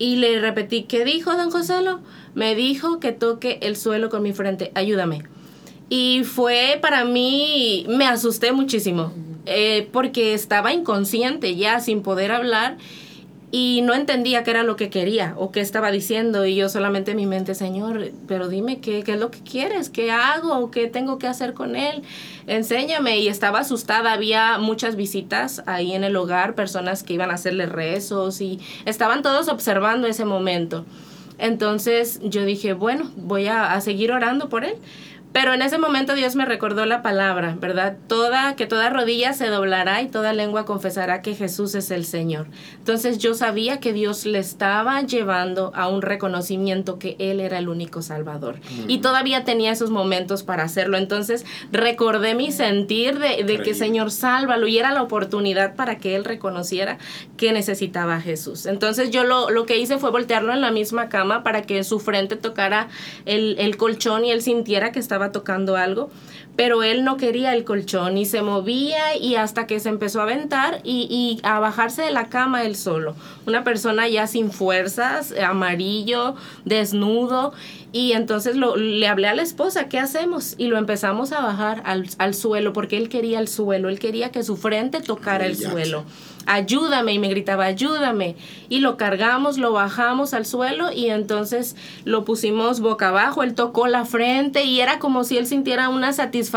Y 0.00 0.16
le 0.16 0.40
repetí, 0.40 0.84
¿qué 0.84 1.04
dijo 1.04 1.36
don 1.36 1.50
Joselo? 1.50 2.00
Me 2.34 2.54
dijo 2.54 3.00
que 3.00 3.12
toque 3.12 3.58
el 3.60 3.76
suelo 3.76 4.08
con 4.08 4.22
mi 4.22 4.32
frente, 4.32 4.72
ayúdame. 4.74 5.24
Y 5.90 6.22
fue 6.24 6.78
para 6.80 7.04
mí, 7.04 7.84
me 7.86 8.06
asusté 8.06 8.52
muchísimo, 8.52 9.12
eh, 9.44 9.90
porque 9.92 10.32
estaba 10.32 10.72
inconsciente 10.72 11.54
ya, 11.54 11.80
sin 11.80 12.00
poder 12.00 12.32
hablar 12.32 12.78
y 13.52 13.82
no 13.82 13.94
entendía 13.94 14.44
qué 14.44 14.52
era 14.52 14.62
lo 14.62 14.76
que 14.76 14.90
quería 14.90 15.34
o 15.36 15.50
qué 15.50 15.60
estaba 15.60 15.90
diciendo 15.90 16.46
y 16.46 16.54
yo 16.54 16.68
solamente 16.68 17.12
en 17.12 17.16
mi 17.16 17.26
mente, 17.26 17.54
Señor, 17.54 18.12
pero 18.28 18.48
dime 18.48 18.80
qué, 18.80 19.02
qué 19.02 19.14
es 19.14 19.20
lo 19.20 19.30
que 19.30 19.40
quieres, 19.40 19.90
qué 19.90 20.12
hago, 20.12 20.70
qué 20.70 20.86
tengo 20.86 21.18
que 21.18 21.26
hacer 21.26 21.52
con 21.52 21.74
él, 21.74 22.02
enséñame 22.46 23.18
y 23.18 23.28
estaba 23.28 23.60
asustada, 23.60 24.12
había 24.12 24.58
muchas 24.58 24.94
visitas 24.94 25.62
ahí 25.66 25.92
en 25.92 26.04
el 26.04 26.16
hogar, 26.16 26.54
personas 26.54 27.02
que 27.02 27.14
iban 27.14 27.30
a 27.30 27.34
hacerle 27.34 27.66
rezos 27.66 28.40
y 28.40 28.60
estaban 28.84 29.22
todos 29.22 29.48
observando 29.48 30.06
ese 30.06 30.24
momento. 30.24 30.84
Entonces 31.38 32.20
yo 32.22 32.44
dije, 32.44 32.74
bueno, 32.74 33.10
voy 33.16 33.46
a, 33.46 33.72
a 33.72 33.80
seguir 33.80 34.12
orando 34.12 34.48
por 34.48 34.64
él. 34.64 34.74
Pero 35.32 35.54
en 35.54 35.62
ese 35.62 35.78
momento 35.78 36.14
Dios 36.14 36.34
me 36.34 36.44
recordó 36.44 36.86
la 36.86 37.02
palabra, 37.02 37.56
¿verdad? 37.60 37.96
Toda, 38.08 38.56
que 38.56 38.66
toda 38.66 38.90
rodilla 38.90 39.32
se 39.32 39.46
doblará 39.46 40.02
y 40.02 40.08
toda 40.08 40.32
lengua 40.32 40.64
confesará 40.64 41.22
que 41.22 41.34
Jesús 41.34 41.74
es 41.74 41.90
el 41.90 42.04
Señor. 42.04 42.46
Entonces 42.78 43.18
yo 43.18 43.34
sabía 43.34 43.78
que 43.78 43.92
Dios 43.92 44.26
le 44.26 44.38
estaba 44.38 45.00
llevando 45.02 45.72
a 45.74 45.88
un 45.88 46.02
reconocimiento 46.02 46.98
que 46.98 47.16
Él 47.18 47.40
era 47.40 47.58
el 47.58 47.68
único 47.68 48.02
Salvador. 48.02 48.56
Y 48.88 48.98
todavía 48.98 49.44
tenía 49.44 49.72
esos 49.72 49.90
momentos 49.90 50.42
para 50.42 50.64
hacerlo. 50.64 50.96
Entonces 50.96 51.46
recordé 51.70 52.34
mi 52.34 52.50
sentir 52.50 53.18
de, 53.18 53.44
de 53.44 53.62
que 53.62 53.74
Señor, 53.74 54.10
sálvalo. 54.10 54.66
Y 54.66 54.78
era 54.78 54.92
la 54.92 55.02
oportunidad 55.02 55.76
para 55.76 55.98
que 55.98 56.16
Él 56.16 56.24
reconociera 56.24 56.98
que 57.36 57.52
necesitaba 57.52 58.16
a 58.16 58.20
Jesús. 58.20 58.66
Entonces 58.66 59.10
yo 59.10 59.24
lo, 59.24 59.50
lo 59.50 59.66
que 59.66 59.78
hice 59.78 59.98
fue 59.98 60.10
voltearlo 60.10 60.52
en 60.52 60.60
la 60.60 60.72
misma 60.72 61.08
cama 61.08 61.42
para 61.42 61.62
que 61.62 61.84
su 61.84 62.00
frente 62.00 62.36
tocara 62.36 62.88
el, 63.26 63.56
el 63.58 63.76
colchón 63.76 64.24
y 64.24 64.30
él 64.30 64.42
sintiera 64.42 64.92
que 64.92 64.98
estaba 64.98 65.19
tocando 65.28 65.76
algo, 65.76 66.10
pero 66.60 66.82
él 66.82 67.04
no 67.04 67.16
quería 67.16 67.54
el 67.54 67.64
colchón 67.64 68.18
y 68.18 68.26
se 68.26 68.42
movía 68.42 69.16
y 69.16 69.36
hasta 69.36 69.66
que 69.66 69.80
se 69.80 69.88
empezó 69.88 70.20
a 70.20 70.24
aventar 70.24 70.82
y, 70.84 71.40
a 71.42 71.58
bajarse 71.58 72.02
de 72.02 72.10
la 72.10 72.28
cama 72.28 72.64
él 72.64 72.76
solo. 72.76 73.14
Una 73.46 73.64
persona 73.64 74.06
ya 74.08 74.26
sin 74.26 74.52
fuerzas, 74.52 75.32
amarillo, 75.42 76.34
desnudo. 76.66 77.54
Y 77.92 78.12
entonces 78.12 78.56
lo, 78.56 78.76
le 78.76 79.08
hablé 79.08 79.28
a 79.28 79.34
la 79.34 79.40
esposa, 79.40 79.88
¿qué 79.88 79.98
hacemos? 79.98 80.54
Y 80.58 80.66
lo 80.66 80.76
empezamos 80.76 81.32
a 81.32 81.40
bajar 81.40 81.80
al, 81.86 82.10
al 82.18 82.34
suelo 82.34 82.74
porque 82.74 82.98
él 82.98 83.08
quería 83.08 83.40
el 83.40 83.48
suelo, 83.48 83.88
él 83.88 83.98
quería 83.98 84.30
que 84.30 84.42
su 84.42 84.58
frente 84.58 85.00
tocara 85.00 85.46
el 85.46 85.56
suelo 85.56 86.04
ayúdame, 86.46 87.14
y 87.14 87.18
me 87.18 87.28
gritaba, 87.28 87.64
ayúdame. 87.64 88.36
Y 88.68 88.80
lo 88.80 88.96
cargamos, 88.96 89.58
lo 89.58 89.72
bajamos 89.72 90.34
al 90.34 90.46
suelo 90.46 90.92
y 90.92 91.10
entonces 91.10 91.76
lo 92.04 92.24
pusimos 92.24 92.80
boca 92.80 93.08
abajo, 93.08 93.42
él 93.42 93.54
tocó 93.54 93.86
la 93.86 94.04
frente 94.04 94.64
y 94.64 94.80
era 94.80 94.98
como 94.98 95.24
si 95.24 95.38
él 95.38 95.46
sintiera 95.46 95.88
una 95.88 96.12
satisfacción 96.12 96.49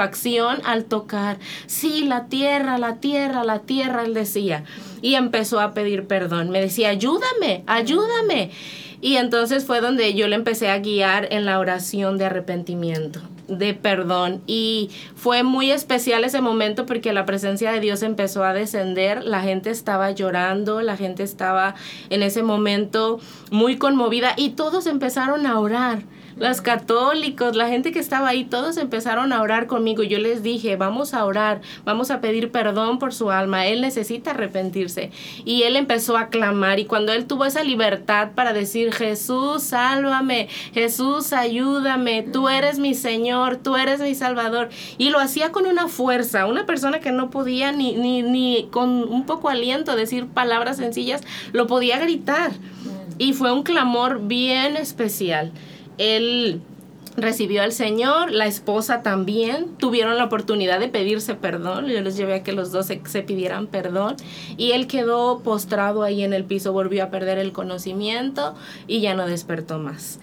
al 0.64 0.86
tocar. 0.86 1.40
Sí, 1.68 2.06
la 2.06 2.26
tierra, 2.28 2.78
la 2.78 2.98
tierra, 3.00 3.44
la 3.44 3.60
tierra, 3.60 4.04
él 4.04 4.14
decía. 4.14 4.64
Y 5.02 5.16
empezó 5.16 5.60
a 5.60 5.74
pedir 5.74 6.08
perdón. 6.08 6.50
Me 6.50 6.62
decía, 6.62 6.90
ayúdame, 6.90 7.64
ayúdame. 7.68 8.52
Y 9.02 9.18
entonces 9.18 9.66
fue 9.66 9.82
donde 9.82 10.14
yo 10.14 10.28
le 10.28 10.36
empecé 10.36 10.70
a 10.70 10.80
guiar 10.80 11.28
en 11.32 11.46
la 11.46 11.60
oración 11.60 12.18
de 12.18 12.26
arrepentimiento 12.26 13.22
de 13.48 13.74
perdón 13.74 14.42
y 14.48 14.90
fue 15.16 15.44
muy 15.44 15.72
especial 15.72 16.24
ese 16.24 16.40
momento 16.40 16.86
porque 16.86 17.12
la 17.12 17.26
presencia 17.26 17.74
de 17.74 17.82
Dios 17.82 18.02
empezó 18.02 18.46
a 18.46 18.54
descender, 18.54 19.24
la 19.26 19.42
gente 19.42 19.70
estaba 19.70 20.12
llorando, 20.12 20.82
la 20.82 20.96
gente 20.96 21.24
estaba 21.24 21.76
en 22.10 22.24
ese 22.24 22.42
momento 22.42 23.20
muy 23.52 23.76
conmovida 23.76 24.34
y 24.38 24.52
todos 24.52 24.88
empezaron 24.88 25.46
a 25.46 25.60
orar 25.60 26.04
los 26.38 26.62
católicos, 26.62 27.56
la 27.56 27.68
gente 27.68 27.92
que 27.92 28.00
estaba 28.00 28.30
ahí, 28.30 28.46
todos 28.46 28.78
empezaron 28.78 29.34
a 29.34 29.42
orar 29.42 29.68
conmigo. 29.68 30.04
Yo 30.04 30.20
les 30.20 30.44
dije, 30.44 30.76
vamos 30.76 31.14
a 31.14 31.26
orar, 31.26 31.62
vamos 31.86 32.12
a 32.12 32.22
pedir 32.22 32.52
perdón 32.52 33.00
por 33.00 33.14
su 33.14 33.32
alma, 33.32 33.68
él 33.68 33.82
necesita 33.82 34.32
arrepentirse. 34.32 35.12
Y 35.46 35.64
él 35.64 35.76
empezó 35.76 36.18
a 36.18 36.28
clamar 36.28 36.80
y 36.80 36.86
cuando 36.86 37.14
él 37.14 37.26
tuvo 37.26 37.46
esa 37.46 37.64
libertad 37.64 38.32
para 38.36 38.54
decir, 38.54 38.94
Jesús, 38.94 39.64
sálvame, 39.64 40.48
Jesús, 40.74 41.34
ayúdame, 41.34 42.24
tú 42.24 42.50
eres 42.50 42.80
mi 42.80 42.94
Señor, 42.94 43.58
tú 43.58 43.76
eres 43.76 44.00
mi 44.00 44.16
Salvador. 44.16 44.70
Y 44.98 45.10
lo 45.10 45.20
hacía 45.20 45.52
con 45.52 45.66
una 45.66 45.88
fuerza, 45.88 46.46
una 46.46 46.66
persona 46.66 47.00
que 47.00 47.12
no 47.12 47.30
podía 47.30 47.72
ni, 47.72 47.96
ni, 47.96 48.22
ni 48.22 48.68
con 48.72 48.90
un 48.90 49.26
poco 49.26 49.50
aliento 49.50 49.96
decir 49.96 50.28
palabras 50.28 50.78
sencillas, 50.78 51.22
lo 51.52 51.68
podía 51.68 52.00
gritar. 52.00 52.52
Y 53.18 53.34
fue 53.34 53.52
un 53.52 53.64
clamor 53.64 54.28
bien 54.28 54.76
especial 54.76 55.52
él 55.98 56.62
recibió 57.16 57.62
al 57.62 57.72
Señor, 57.72 58.32
la 58.32 58.48
esposa 58.48 59.02
también, 59.04 59.76
tuvieron 59.78 60.18
la 60.18 60.26
oportunidad 60.26 60.80
de 60.80 60.88
pedirse 60.88 61.36
perdón, 61.36 61.88
yo 61.88 62.02
les 62.02 62.18
llevé 62.18 62.36
a 62.36 62.44
que 62.44 62.54
los 62.54 62.72
dos 62.72 62.88
se, 62.88 63.22
pidieran 63.22 63.68
perdón 63.68 64.16
y 64.58 64.72
él 64.72 64.88
quedó 64.88 65.40
postrado 65.40 66.04
ahí 66.04 66.24
en 66.24 66.34
el 66.34 66.44
piso, 66.44 66.74
volvió 66.74 67.04
a 67.04 67.10
perder 67.10 67.38
el 67.38 67.52
conocimiento 67.52 68.56
y 68.88 69.02
ya 69.02 69.14
no 69.14 69.28
despertó 69.28 69.78
más 69.80 70.20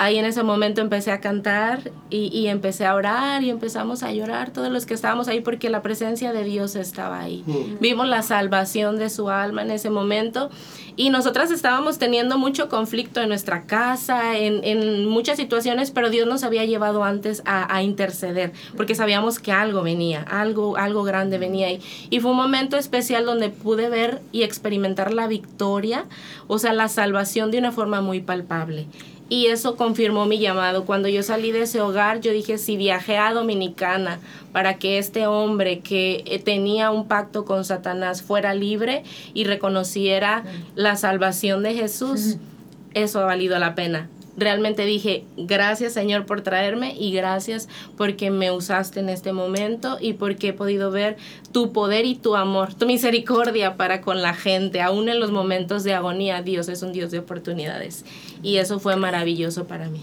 ahí 0.00 0.16
en 0.16 0.24
ese 0.24 0.42
momento 0.42 0.80
empecé 0.80 1.12
a 1.12 1.20
cantar 1.20 1.92
y, 2.08 2.46
empecé 2.46 2.86
a 2.86 2.94
orar 2.94 3.44
y 3.44 3.50
empezamos 3.50 4.02
a 4.02 4.10
llorar 4.12 4.50
todos 4.50 4.70
los 4.70 4.86
que 4.86 4.94
estábamos 4.94 5.28
ahí 5.28 5.42
porque 5.42 5.68
la 5.68 5.82
presencia 5.82 6.32
de 6.32 6.42
Dios 6.42 6.74
estaba 6.74 7.20
ahí. 7.20 7.44
Mm. 7.46 7.80
Vimos 7.80 8.08
la 8.08 8.22
salvación 8.22 8.96
de 8.96 9.10
su 9.10 9.28
alma 9.28 9.60
en 9.60 9.70
ese 9.70 9.90
momento 9.90 10.48
y 10.96 11.10
nosotras 11.10 11.50
estábamos 11.50 11.98
teniendo 11.98 12.38
mucho 12.38 12.70
conflicto 12.70 13.20
en 13.20 13.28
nuestra 13.28 13.64
casa, 13.64 14.38
en, 14.38 15.06
muchas 15.06 15.36
situaciones, 15.36 15.90
pero 15.90 16.08
Dios 16.08 16.26
nos 16.26 16.44
había 16.44 16.64
llevado 16.64 17.04
antes 17.04 17.42
a, 17.44 17.82
interceder 17.82 18.52
porque 18.76 18.94
sabíamos 18.94 19.38
que 19.38 19.52
algo 19.52 19.82
venía, 19.82 20.22
algo, 20.22 20.78
algo 20.78 21.02
grande 21.02 21.36
venía 21.36 21.66
ahí. 21.66 21.80
Y 22.08 22.20
fue 22.20 22.30
un 22.30 22.38
momento 22.38 22.78
especial 22.78 23.26
donde 23.26 23.50
pude 23.50 23.90
ver 23.90 24.22
y 24.32 24.44
experimentar 24.44 25.12
la 25.12 25.26
victoria, 25.26 26.06
o 26.46 26.58
sea, 26.58 26.72
la 26.72 26.88
salvación 26.88 27.50
de 27.50 27.58
una 27.58 27.70
forma 27.70 28.00
muy 28.00 28.20
palpable 28.20 28.86
y 29.30 29.46
eso 29.46 29.76
confirmó 29.76 30.26
mi 30.26 30.38
llamado. 30.38 30.84
Cuando 30.84 31.08
yo 31.08 31.22
salí 31.22 31.52
de 31.52 31.62
ese 31.62 31.80
hogar, 31.80 32.20
yo 32.20 32.32
dije, 32.32 32.58
si 32.58 32.76
viajé 32.76 33.16
a 33.16 33.32
Dominicana 33.32 34.18
para 34.52 34.74
que 34.74 34.98
este 34.98 35.26
hombre 35.26 35.78
que 35.78 36.24
eh, 36.26 36.40
tenía 36.40 36.90
un 36.90 37.06
pacto 37.06 37.46
con 37.46 37.64
Satanás 37.64 38.20
fuera 38.20 38.52
libre 38.54 39.04
y 39.32 39.44
reconociera 39.44 40.44
la 40.74 40.96
salvación 40.96 41.62
de 41.62 41.74
Jesús, 41.74 42.36
eso 42.92 43.20
ha 43.20 43.24
valido 43.24 43.58
la 43.58 43.74
pena 43.74 44.10
realmente 44.36 44.84
dije, 44.84 45.24
gracias 45.36 45.92
Señor 45.92 46.26
por 46.26 46.42
traerme 46.42 46.94
y 46.98 47.12
gracias 47.12 47.68
porque 47.96 48.30
me 48.30 48.50
usaste 48.50 49.00
en 49.00 49.08
este 49.08 49.32
momento 49.32 49.98
y 50.00 50.14
porque 50.14 50.48
he 50.48 50.52
podido 50.52 50.90
ver 50.90 51.16
tu 51.52 51.72
poder 51.72 52.06
y 52.06 52.14
tu 52.14 52.36
amor, 52.36 52.74
tu 52.74 52.86
misericordia 52.86 53.76
para 53.76 54.00
con 54.00 54.22
la 54.22 54.34
gente, 54.34 54.80
aún 54.80 55.08
en 55.08 55.20
los 55.20 55.30
momentos 55.30 55.84
de 55.84 55.94
agonía. 55.94 56.42
Dios 56.42 56.68
es 56.68 56.82
un 56.82 56.92
Dios 56.92 57.10
de 57.10 57.18
oportunidades 57.18 58.04
y 58.42 58.56
eso 58.56 58.80
fue 58.80 58.96
maravilloso 58.96 59.66
para 59.66 59.88
mí. 59.88 60.02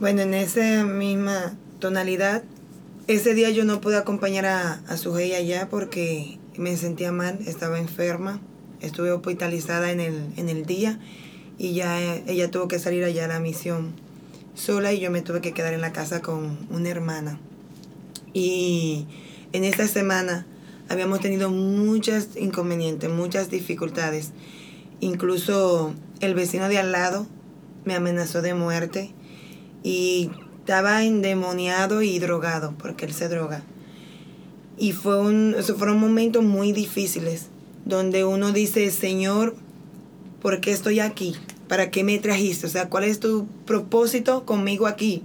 Bueno, 0.00 0.22
en 0.22 0.34
esa 0.34 0.84
misma 0.84 1.56
tonalidad, 1.80 2.44
ese 3.08 3.34
día 3.34 3.50
yo 3.50 3.64
no 3.64 3.80
pude 3.80 3.96
acompañar 3.96 4.46
a, 4.46 4.74
a 4.86 4.96
su 4.96 5.14
allá 5.14 5.68
porque 5.68 6.38
me 6.56 6.76
sentía 6.76 7.10
mal, 7.10 7.38
estaba 7.46 7.78
enferma, 7.78 8.40
estuve 8.80 9.10
hospitalizada 9.10 9.90
en 9.90 10.00
el, 10.00 10.32
en 10.36 10.48
el 10.48 10.66
día 10.66 11.00
y 11.58 11.74
ya 11.74 12.14
ella 12.14 12.50
tuvo 12.50 12.68
que 12.68 12.78
salir 12.78 13.04
allá 13.04 13.24
a 13.24 13.28
la 13.28 13.40
misión 13.40 13.92
sola 14.54 14.92
y 14.92 15.00
yo 15.00 15.10
me 15.10 15.22
tuve 15.22 15.40
que 15.40 15.52
quedar 15.52 15.74
en 15.74 15.80
la 15.80 15.92
casa 15.92 16.22
con 16.22 16.58
una 16.70 16.88
hermana. 16.88 17.38
Y 18.32 19.06
en 19.52 19.64
esta 19.64 19.88
semana 19.88 20.46
habíamos 20.88 21.20
tenido 21.20 21.50
muchos 21.50 22.36
inconvenientes, 22.36 23.10
muchas 23.10 23.50
dificultades. 23.50 24.30
Incluso 25.00 25.94
el 26.20 26.34
vecino 26.34 26.68
de 26.68 26.78
al 26.78 26.92
lado 26.92 27.26
me 27.84 27.94
amenazó 27.94 28.42
de 28.42 28.54
muerte 28.54 29.12
y 29.82 30.30
estaba 30.60 31.04
endemoniado 31.04 32.02
y 32.02 32.18
drogado 32.18 32.74
porque 32.78 33.06
él 33.06 33.12
se 33.12 33.28
droga. 33.28 33.62
Y 34.76 34.92
fue 34.92 35.18
un, 35.18 35.56
fueron 35.76 35.98
momentos 35.98 36.44
muy 36.44 36.72
difíciles 36.72 37.48
donde 37.84 38.24
uno 38.24 38.52
dice, 38.52 38.90
Señor, 38.90 39.56
¿por 40.40 40.60
qué 40.60 40.72
estoy 40.72 41.00
aquí? 41.00 41.34
¿Para 41.68 41.90
qué 41.90 42.04
me 42.04 42.18
trajiste? 42.18 42.66
O 42.66 42.70
sea, 42.70 42.88
¿cuál 42.88 43.04
es 43.04 43.20
tu 43.20 43.46
propósito 43.66 44.44
conmigo 44.46 44.86
aquí? 44.86 45.22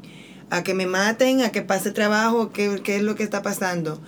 ¿A 0.50 0.64
que 0.64 0.74
me 0.74 0.86
maten? 0.86 1.42
¿A 1.42 1.52
que 1.52 1.62
pase 1.62 1.92
trabajo? 1.92 2.52
¿Qué, 2.52 2.82
es 2.86 3.02
lo 3.04 3.16
que 3.16 3.24
está 3.24 3.42
pasando? 3.42 4.02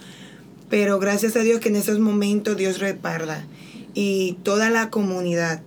Pero 0.69 0.99
gracias 0.99 1.35
a 1.35 1.39
Dios 1.39 1.59
que 1.59 1.69
en 1.69 1.77
esos 1.77 1.99
momentos 1.99 2.57
Dios 2.57 2.79
reparda. 2.79 3.45
Y 3.93 4.33
toda 4.43 4.69
la 4.69 4.89
comunidad. 4.89 5.61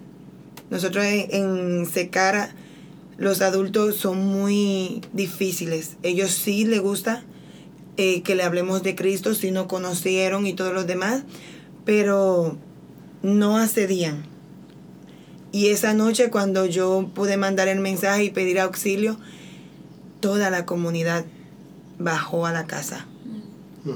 Nosotros 0.70 1.04
en, 1.04 1.28
en 1.30 1.86
Secara, 1.86 2.54
los 3.16 3.40
adultos 3.40 3.96
son 3.96 4.24
muy 4.26 5.00
difíciles. 5.12 5.96
Ellos 6.02 6.30
sí 6.30 6.64
les 6.64 6.80
gusta 6.80 7.24
eh, 8.00 8.22
que 8.22 8.36
le 8.36 8.44
hablemos 8.44 8.84
de 8.84 8.94
Cristo, 8.94 9.34
si 9.34 9.50
no 9.50 9.66
conocieron 9.66 10.46
y 10.46 10.52
todos 10.52 10.72
los 10.72 10.86
demás, 10.86 11.24
pero 11.84 12.56
no 13.22 13.58
accedían. 13.58 14.24
Y 15.52 15.68
esa 15.68 15.94
noche 15.94 16.30
cuando 16.30 16.66
yo 16.66 17.10
pude 17.14 17.36
mandar 17.36 17.68
el 17.68 17.80
mensaje 17.80 18.24
y 18.24 18.30
pedir 18.30 18.60
auxilio, 18.60 19.18
toda 20.20 20.50
la 20.50 20.66
comunidad 20.66 21.24
bajó 21.98 22.46
a 22.46 22.52
la 22.52 22.66
casa. 22.66 23.06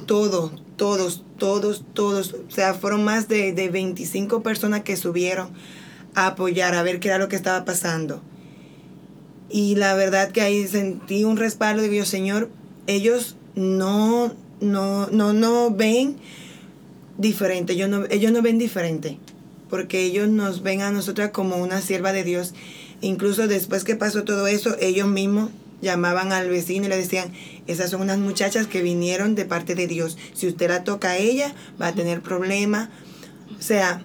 Todos, 0.07 0.53
todos, 0.77 1.25
todos, 1.39 1.85
todos. 1.93 2.35
O 2.49 2.51
sea, 2.51 2.73
fueron 2.75 3.05
más 3.05 3.29
de, 3.29 3.53
de 3.53 3.69
25 3.69 4.43
personas 4.43 4.83
que 4.83 4.97
subieron 4.97 5.51
a 6.15 6.29
apoyar, 6.29 6.75
a 6.75 6.83
ver 6.83 7.01
qué 7.01 7.09
era 7.09 7.19
lo 7.19 7.29
que 7.29 7.37
estaba 7.37 7.65
pasando. 7.65 8.23
Y 9.51 9.75
la 9.75 9.95
verdad 9.95 10.31
que 10.31 10.41
ahí 10.41 10.67
sentí 10.67 11.25
un 11.25 11.37
respaldo 11.37 11.83
de 11.83 11.91
Dios, 11.91 12.09
Señor, 12.09 12.49
ellos 12.87 13.37
no, 13.55 14.33
no, 14.61 15.09
no, 15.09 15.33
no 15.33 15.71
ven 15.71 16.17
diferente, 17.19 17.75
ellos 17.75 17.89
no, 17.91 18.05
ellos 18.11 18.33
no 18.33 18.41
ven 18.41 18.59
diferente, 18.59 19.19
porque 19.73 20.03
ellos 20.03 20.29
nos 20.29 20.63
ven 20.63 20.83
a 20.83 20.91
nosotras 20.91 21.31
como 21.31 21.57
una 21.57 21.81
sierva 21.81 22.13
de 22.13 22.25
Dios. 22.25 22.53
Incluso 23.01 23.49
después 23.49 23.85
que 23.85 23.97
pasó 23.97 24.23
todo 24.23 24.47
eso, 24.47 24.77
ellos 24.81 25.09
mismos 25.09 25.49
llamaban 25.81 26.31
al 26.31 26.51
vecino 26.51 26.85
y 26.85 26.89
le 26.91 26.99
decían, 26.99 27.33
esas 27.67 27.89
son 27.89 28.03
unas 28.03 28.19
muchachas 28.19 28.67
que 28.67 28.83
vinieron 28.83 29.35
de 29.35 29.47
parte 29.47 29.75
de 29.75 29.87
Dios. 29.87 30.19
Si 30.35 30.47
usted 30.47 30.69
la 30.69 30.85
toca 30.85 31.13
a 31.13 31.17
ella, 31.17 31.55
va 31.81 31.87
a 31.87 31.95
tener 31.95 32.21
problemas. 32.21 32.91
O 33.59 33.63
sea, 33.63 34.05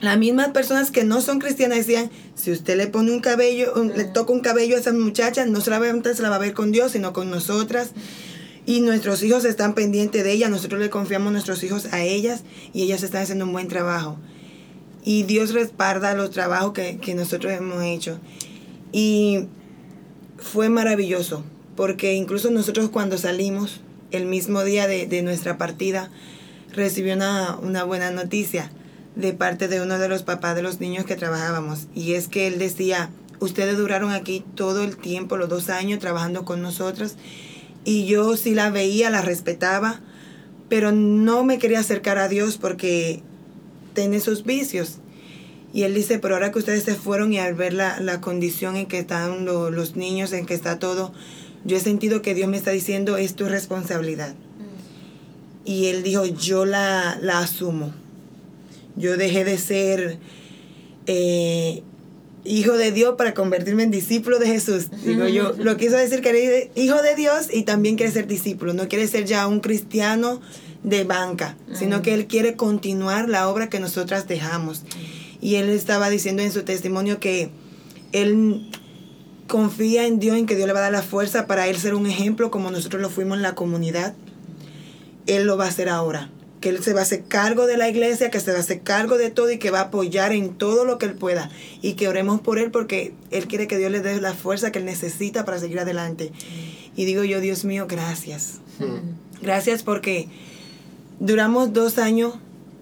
las 0.00 0.16
mismas 0.16 0.48
personas 0.48 0.90
que 0.90 1.04
no 1.04 1.20
son 1.20 1.40
cristianas 1.40 1.76
decían, 1.76 2.10
si 2.34 2.50
usted 2.50 2.78
le 2.78 2.86
pone 2.86 3.12
un 3.12 3.20
cabello, 3.20 3.74
le 3.94 4.04
toca 4.04 4.32
un 4.32 4.40
cabello 4.40 4.76
a 4.76 4.80
esas 4.80 4.94
muchachas, 4.94 5.46
no 5.46 5.58
a- 5.58 5.62
se 5.62 5.68
la 5.68 5.78
va 6.30 6.36
a 6.36 6.38
ver 6.38 6.54
con 6.54 6.72
Dios, 6.72 6.92
sino 6.92 7.12
con 7.12 7.30
nosotras. 7.30 7.90
Y 8.64 8.80
nuestros 8.80 9.22
hijos 9.22 9.44
están 9.44 9.74
pendientes 9.74 10.24
de 10.24 10.32
ella, 10.32 10.48
nosotros 10.48 10.80
le 10.80 10.88
confiamos 10.88 11.32
nuestros 11.32 11.62
hijos 11.64 11.92
a 11.92 12.02
ellas 12.02 12.44
y 12.72 12.84
ellas 12.84 13.02
están 13.02 13.24
haciendo 13.24 13.44
un 13.44 13.52
buen 13.52 13.68
trabajo. 13.68 14.16
Y 15.06 15.22
Dios 15.22 15.54
respalda 15.54 16.14
los 16.14 16.32
trabajos 16.32 16.72
que, 16.72 16.98
que 16.98 17.14
nosotros 17.14 17.52
hemos 17.52 17.80
hecho. 17.84 18.18
Y 18.90 19.46
fue 20.36 20.68
maravilloso, 20.68 21.44
porque 21.76 22.14
incluso 22.14 22.50
nosotros 22.50 22.90
cuando 22.90 23.16
salimos, 23.16 23.82
el 24.10 24.26
mismo 24.26 24.64
día 24.64 24.88
de, 24.88 25.06
de 25.06 25.22
nuestra 25.22 25.58
partida, 25.58 26.10
recibí 26.72 27.12
una, 27.12 27.56
una 27.62 27.84
buena 27.84 28.10
noticia 28.10 28.72
de 29.14 29.32
parte 29.32 29.68
de 29.68 29.80
uno 29.80 30.00
de 30.00 30.08
los 30.08 30.24
papás 30.24 30.56
de 30.56 30.62
los 30.62 30.80
niños 30.80 31.04
que 31.04 31.14
trabajábamos. 31.14 31.86
Y 31.94 32.14
es 32.14 32.26
que 32.26 32.48
él 32.48 32.58
decía, 32.58 33.08
ustedes 33.38 33.78
duraron 33.78 34.10
aquí 34.10 34.44
todo 34.56 34.82
el 34.82 34.96
tiempo, 34.96 35.36
los 35.36 35.48
dos 35.48 35.70
años, 35.70 36.00
trabajando 36.00 36.44
con 36.44 36.62
nosotros. 36.62 37.14
Y 37.84 38.06
yo 38.06 38.36
sí 38.36 38.54
la 38.54 38.70
veía, 38.70 39.08
la 39.10 39.22
respetaba, 39.22 40.00
pero 40.68 40.90
no 40.90 41.44
me 41.44 41.58
quería 41.58 41.78
acercar 41.78 42.18
a 42.18 42.26
Dios 42.26 42.58
porque 42.58 43.22
tiene 43.96 44.20
sus 44.20 44.44
vicios. 44.44 44.98
Y 45.74 45.82
él 45.82 45.92
dice, 45.94 46.20
pero 46.20 46.34
ahora 46.34 46.52
que 46.52 46.60
ustedes 46.60 46.84
se 46.84 46.94
fueron 46.94 47.32
y 47.32 47.38
al 47.40 47.54
ver 47.54 47.72
la, 47.72 47.98
la 48.00 48.20
condición 48.20 48.76
en 48.76 48.86
que 48.86 49.00
están 49.00 49.44
lo- 49.44 49.70
los 49.72 49.96
niños, 49.96 50.32
en 50.32 50.46
que 50.46 50.54
está 50.54 50.78
todo, 50.78 51.12
yo 51.64 51.76
he 51.76 51.80
sentido 51.80 52.22
que 52.22 52.34
Dios 52.34 52.48
me 52.48 52.56
está 52.56 52.70
diciendo, 52.70 53.16
es 53.16 53.34
tu 53.34 53.46
responsabilidad. 53.46 54.34
Y 55.64 55.86
él 55.86 56.04
dijo, 56.04 56.24
yo 56.24 56.64
la, 56.64 57.18
la 57.20 57.40
asumo. 57.40 57.92
Yo 58.96 59.16
dejé 59.16 59.44
de 59.44 59.58
ser 59.58 60.18
eh, 61.06 61.82
hijo 62.44 62.72
de 62.78 62.92
Dios 62.92 63.16
para 63.18 63.34
convertirme 63.34 63.82
en 63.82 63.90
discípulo 63.90 64.38
de 64.38 64.46
Jesús. 64.46 64.88
Digo 65.04 65.26
yo, 65.26 65.52
lo 65.58 65.76
quiso 65.76 65.96
decir 65.96 66.20
que 66.20 66.28
eres 66.30 66.68
hijo 66.76 67.02
de 67.02 67.16
Dios 67.16 67.48
y 67.52 67.64
también 67.64 67.96
quiere 67.96 68.12
ser 68.12 68.26
discípulo. 68.28 68.72
No 68.72 68.88
quiere 68.88 69.06
ser 69.08 69.24
ya 69.24 69.46
un 69.48 69.60
cristiano 69.60 70.40
de 70.86 71.02
banca, 71.02 71.56
sino 71.74 72.00
que 72.00 72.14
él 72.14 72.28
quiere 72.28 72.54
continuar 72.54 73.28
la 73.28 73.48
obra 73.48 73.68
que 73.68 73.80
nosotras 73.80 74.28
dejamos. 74.28 74.84
Y 75.40 75.56
él 75.56 75.68
estaba 75.68 76.08
diciendo 76.08 76.42
en 76.42 76.52
su 76.52 76.62
testimonio 76.62 77.18
que 77.18 77.50
él 78.12 78.70
confía 79.48 80.06
en 80.06 80.20
Dios, 80.20 80.36
en 80.36 80.46
que 80.46 80.54
Dios 80.54 80.68
le 80.68 80.72
va 80.72 80.78
a 80.78 80.82
dar 80.82 80.92
la 80.92 81.02
fuerza 81.02 81.48
para 81.48 81.66
él 81.66 81.76
ser 81.76 81.94
un 81.94 82.06
ejemplo 82.06 82.52
como 82.52 82.70
nosotros 82.70 83.02
lo 83.02 83.10
fuimos 83.10 83.36
en 83.36 83.42
la 83.42 83.56
comunidad. 83.56 84.14
Él 85.26 85.44
lo 85.44 85.56
va 85.56 85.64
a 85.64 85.68
hacer 85.68 85.88
ahora. 85.88 86.30
Que 86.60 86.68
él 86.68 86.82
se 86.82 86.94
va 86.94 87.00
a 87.00 87.02
hacer 87.02 87.24
cargo 87.24 87.66
de 87.66 87.76
la 87.76 87.88
iglesia, 87.88 88.30
que 88.30 88.38
se 88.38 88.52
va 88.52 88.58
a 88.58 88.60
hacer 88.60 88.82
cargo 88.82 89.18
de 89.18 89.30
todo 89.30 89.50
y 89.50 89.58
que 89.58 89.72
va 89.72 89.80
a 89.80 89.84
apoyar 89.84 90.32
en 90.32 90.54
todo 90.54 90.84
lo 90.84 90.98
que 90.98 91.06
él 91.06 91.14
pueda. 91.14 91.50
Y 91.82 91.94
que 91.94 92.06
oremos 92.06 92.40
por 92.40 92.60
él 92.60 92.70
porque 92.70 93.12
él 93.32 93.48
quiere 93.48 93.66
que 93.66 93.76
Dios 93.76 93.90
le 93.90 94.02
dé 94.02 94.20
la 94.20 94.34
fuerza 94.34 94.70
que 94.70 94.78
él 94.78 94.84
necesita 94.84 95.44
para 95.44 95.58
seguir 95.58 95.80
adelante. 95.80 96.30
Y 96.94 97.06
digo 97.06 97.24
yo, 97.24 97.40
Dios 97.40 97.64
mío, 97.64 97.86
gracias. 97.88 98.60
Gracias 99.42 99.82
porque 99.82 100.28
duramos 101.20 101.72
dos 101.72 101.98
años 101.98 102.34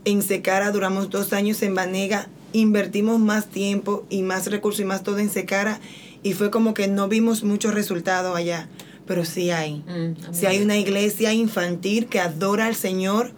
en 0.04 0.22
Secara, 0.22 0.70
duramos 0.70 1.10
dos 1.10 1.32
años 1.32 1.62
en 1.62 1.74
Banega, 1.74 2.28
invertimos 2.52 3.18
más 3.18 3.46
tiempo 3.48 4.06
y 4.10 4.22
más 4.22 4.50
recursos 4.50 4.80
y 4.80 4.84
más 4.84 5.02
todo 5.02 5.18
en 5.18 5.30
Secara 5.30 5.80
y 6.22 6.32
fue 6.32 6.50
como 6.50 6.74
que 6.74 6.88
no 6.88 7.08
vimos 7.08 7.44
muchos 7.44 7.74
resultados 7.74 8.36
allá, 8.36 8.68
pero 9.06 9.24
sí 9.24 9.50
hay. 9.50 9.84
Mm, 9.86 10.32
Si 10.32 10.46
hay 10.46 10.62
una 10.62 10.76
iglesia 10.76 11.32
infantil 11.32 12.06
que 12.06 12.20
adora 12.20 12.66
al 12.66 12.74
Señor, 12.74 13.32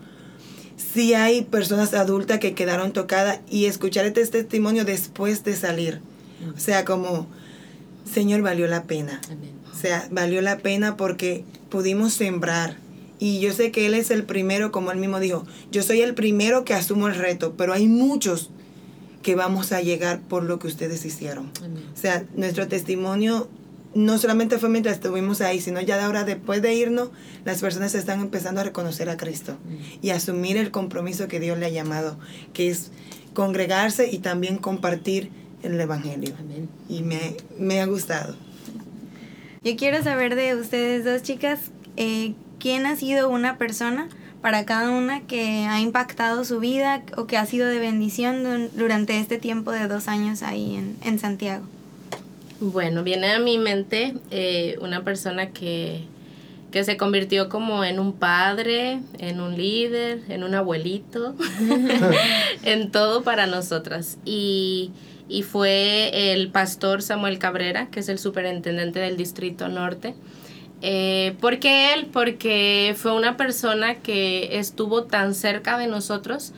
si 0.77 1.15
hay 1.15 1.43
personas 1.43 1.95
adultas 1.95 2.39
que 2.39 2.55
quedaron 2.55 2.93
tocadas 2.93 3.41
y 3.51 3.67
escuchar 3.67 4.07
este 4.07 4.27
testimonio 4.27 4.85
después 4.85 5.45
de 5.45 5.57
salir. 5.57 6.01
O 6.55 6.59
sea, 6.59 6.85
como, 6.85 7.27
Señor, 8.11 8.43
valió 8.43 8.67
la 8.67 8.85
pena. 8.85 9.21
Amén. 9.31 9.53
O 9.73 9.77
sea, 9.79 10.07
valió 10.11 10.41
la 10.43 10.59
pena 10.59 10.97
porque 10.97 11.45
pudimos 11.71 12.15
sembrar. 12.15 12.77
Y 13.19 13.41
yo 13.41 13.53
sé 13.53 13.71
que 13.71 13.87
Él 13.87 13.95
es 13.95 14.11
el 14.11 14.25
primero, 14.25 14.73
como 14.73 14.93
Él 14.93 14.99
mismo 14.99 15.21
dijo, 15.21 15.47
yo 15.71 15.83
soy 15.83 16.03
el 16.03 16.15
primero 16.15 16.65
que 16.65 16.75
asumo 16.75 17.09
el 17.09 17.15
reto, 17.15 17.55
pero 17.57 17.73
hay 17.73 17.89
muchos 17.89 18.51
que 19.23 19.35
vamos 19.35 19.73
a 19.73 19.81
llegar 19.81 20.21
por 20.21 20.45
lo 20.45 20.59
que 20.59 20.67
ustedes 20.67 21.05
hicieron. 21.05 21.51
Amén. 21.65 21.85
O 21.93 21.97
sea, 21.97 22.25
nuestro 22.37 22.69
testimonio 22.69 23.49
no 23.97 24.19
solamente 24.19 24.59
fue 24.59 24.69
mientras 24.69 24.97
estuvimos 24.97 25.41
ahí, 25.41 25.61
sino 25.61 25.81
ya 25.81 25.97
de 25.97 26.03
ahora, 26.03 26.25
después 26.25 26.61
de 26.61 26.75
irnos, 26.75 27.09
las 27.45 27.61
personas 27.63 27.95
están 27.95 28.21
empezando 28.21 28.61
a 28.61 28.65
reconocer 28.65 29.09
a 29.09 29.17
Cristo 29.17 29.57
y 30.03 30.11
a 30.11 30.17
asumir 30.17 30.59
el 30.59 30.71
compromiso 30.71 31.29
que 31.29 31.41
Dios 31.41 31.59
le 31.59 31.67
ha 31.67 31.71
llamado, 31.71 32.19
que 32.53 32.69
es 32.69 32.91
congregarse 33.33 34.11
y 34.11 34.19
también 34.19 34.59
compartir 34.59 35.31
el 35.63 35.81
Evangelio. 35.81 36.35
Amén. 36.39 36.69
Y 36.91 37.03
me, 37.03 37.37
me 37.59 37.81
ha 37.81 37.87
gustado. 37.87 38.37
Yo 39.65 39.75
quiero 39.77 40.03
saber 40.03 40.37
de 40.37 40.55
ustedes 40.55 41.05
dos 41.05 41.23
chicas, 41.23 41.71
eh, 41.97 42.35
¿quién 42.59 42.87
ha 42.87 42.97
sido 42.97 43.29
una 43.29 43.59
persona 43.59 44.09
para 44.43 44.65
cada 44.65 44.91
una 44.91 45.23
que 45.23 45.67
ha 45.67 45.81
impactado 45.81 46.45
su 46.45 46.61
vida 46.61 47.03
o 47.17 47.27
que 47.27 47.37
ha 47.37 47.47
sido 47.47 47.69
de 47.69 47.79
bendición 47.79 48.71
durante 48.75 49.19
este 49.19 49.39
tiempo 49.39 49.73
de 49.73 49.89
dos 49.89 50.09
años 50.09 50.43
ahí 50.43 50.77
en, 50.77 50.97
en 51.03 51.19
Santiago? 51.19 51.65
Bueno, 52.61 53.03
viene 53.03 53.33
a 53.33 53.39
mi 53.39 53.59
mente 53.59 54.15
eh, 54.31 54.79
una 54.81 55.05
persona 55.05 55.51
que, 55.51 56.03
que 56.71 56.85
se 56.85 56.97
convirtió 56.97 57.49
como 57.49 57.85
en 57.85 57.99
un 57.99 58.15
padre, 58.15 59.01
en 59.19 59.41
un 59.41 59.57
líder, 59.57 60.23
en 60.29 60.43
un 60.43 60.55
abuelito, 60.55 61.35
en 62.63 62.91
todo 62.91 63.23
para 63.23 63.47
nosotras. 63.47 64.17
Y, 64.25 64.91
y 65.29 65.43
fue 65.43 66.33
el 66.33 66.49
pastor 66.49 67.03
Samuel 67.03 67.39
Cabrera, 67.39 67.89
que 67.91 68.01
es 68.01 68.09
el 68.09 68.19
superintendente 68.19 69.01
del 69.01 69.17
Distrito 69.19 69.69
Norte. 69.69 70.15
Eh, 70.83 71.35
¿Por 71.41 71.59
qué 71.59 71.95
él? 71.95 72.07
Porque 72.13 72.95
fue 72.97 73.13
una 73.13 73.37
persona 73.37 73.97
que 73.97 74.59
estuvo 74.59 75.05
tan 75.05 75.35
cerca 75.35 75.79
de 75.79 75.87
nosotros 75.87 76.53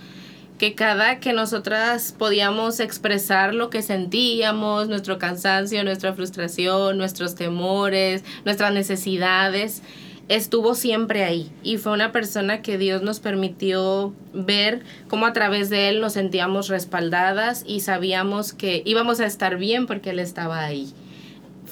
que 0.59 0.75
cada 0.75 1.21
que 1.21 1.33
nosotras 1.33 2.15
podíamos 2.19 2.81
expresar 2.81 3.55
lo 3.55 3.71
que 3.71 3.81
sentíamos, 3.81 4.89
nuestro 4.89 5.19
cansancio, 5.19 5.85
nuestra 5.85 6.13
frustración, 6.15 6.99
nuestros 6.99 7.37
temores, 7.37 8.25
nuestras 8.45 8.73
necesidades, 8.73 9.83
estuvo 10.29 10.75
siempre 10.75 11.23
ahí. 11.25 11.51
Y 11.63 11.79
fue 11.79 11.93
una 11.93 12.11
persona 12.11 12.61
que 12.61 12.77
Dios 12.77 13.03
nos 13.03 13.21
permitió 13.21 14.13
ver 14.35 14.83
cómo 15.09 15.27
a 15.27 15.33
través 15.33 15.71
de 15.71 15.89
él 15.89 16.01
nos 16.01 16.15
sentíamos 16.15 16.69
respaldadas 16.69 17.63
y 17.67 17.81
sabíamos 17.81 18.53
que 18.53 18.83
íbamos 18.85 19.21
a 19.21 19.27
estar 19.27 19.59
bien 19.59 19.87
porque 19.87 20.11
él 20.11 20.19
estaba 20.19 20.65
ahí. 20.65 20.93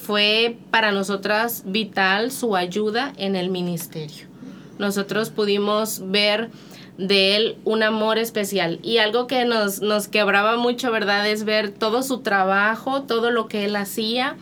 Fue 0.06 0.56
para 0.70 0.92
nosotras 0.92 1.64
vital 1.66 2.30
su 2.30 2.54
ayuda 2.54 3.12
en 3.16 3.34
el 3.34 3.50
ministerio. 3.50 4.28
Nosotros 4.78 5.30
pudimos 5.30 6.00
ver 6.04 6.50
de 6.96 7.34
él 7.34 7.56
un 7.64 7.82
amor 7.82 8.18
especial. 8.18 8.78
Y 8.84 8.98
algo 8.98 9.26
que 9.26 9.44
nos, 9.44 9.82
nos 9.82 10.06
quebraba 10.06 10.58
mucho, 10.58 10.92
¿verdad? 10.92 11.28
Es 11.28 11.44
ver 11.44 11.70
todo 11.70 12.04
su 12.04 12.20
trabajo, 12.20 13.02
todo 13.02 13.32
lo 13.32 13.48
que 13.48 13.64
él 13.64 13.74
hacía. 13.74 14.36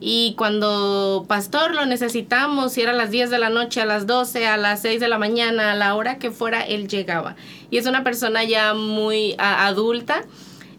Y 0.00 0.34
cuando 0.36 1.24
pastor 1.26 1.74
lo 1.74 1.86
necesitamos, 1.86 2.74
si 2.74 2.82
era 2.82 2.92
a 2.92 2.94
las 2.94 3.10
10 3.10 3.30
de 3.30 3.38
la 3.38 3.48
noche, 3.48 3.80
a 3.80 3.86
las 3.86 4.06
12, 4.06 4.46
a 4.46 4.58
las 4.58 4.82
6 4.82 5.00
de 5.00 5.08
la 5.08 5.16
mañana, 5.16 5.72
a 5.72 5.76
la 5.76 5.94
hora 5.94 6.18
que 6.18 6.30
fuera, 6.30 6.60
él 6.60 6.88
llegaba. 6.88 7.36
Y 7.70 7.78
es 7.78 7.86
una 7.86 8.04
persona 8.04 8.44
ya 8.44 8.74
muy 8.74 9.34
adulta 9.38 10.24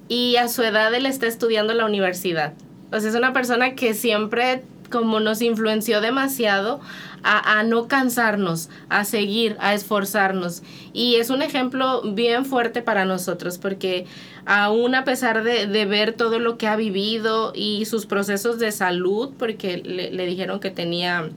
y 0.07 0.35
a 0.35 0.47
su 0.47 0.61
edad 0.61 0.93
él 0.93 1.07
está 1.07 1.25
estudiando 1.25 1.71
en 1.71 1.79
la 1.79 1.85
universidad. 1.85 2.53
O 2.91 2.99
sea, 2.99 3.09
es 3.09 3.15
una 3.15 3.33
persona 3.33 3.75
que 3.75 3.93
siempre 3.93 4.63
como 4.89 5.19
nos 5.19 5.41
influenció 5.41 6.01
demasiado 6.01 6.79
a, 7.23 7.63
no 7.63 7.87
cansarnos, 7.87 8.69
a 8.87 9.03
seguir, 9.03 9.57
a 9.59 9.73
esforzarnos. 9.73 10.63
Y 10.93 11.15
es 11.15 11.29
un 11.29 11.41
ejemplo 11.41 12.01
bien 12.13 12.45
fuerte 12.45 12.81
para 12.81 13.03
nosotros 13.03 13.57
porque 13.57 14.05
aún 14.45 14.95
a 14.95 15.03
pesar 15.03 15.43
de, 15.43 15.67
de 15.67 15.85
ver 15.85 16.13
todo 16.13 16.39
lo 16.39 16.57
que 16.57 16.67
ha 16.67 16.77
vivido 16.77 17.51
y 17.53 17.85
sus 17.85 18.05
procesos 18.05 18.59
de 18.59 18.71
salud, 18.71 19.33
porque 19.37 19.77
le, 19.77 20.11
le 20.11 20.25
dijeron 20.25 20.61
que 20.61 20.71
tenía 20.71 21.29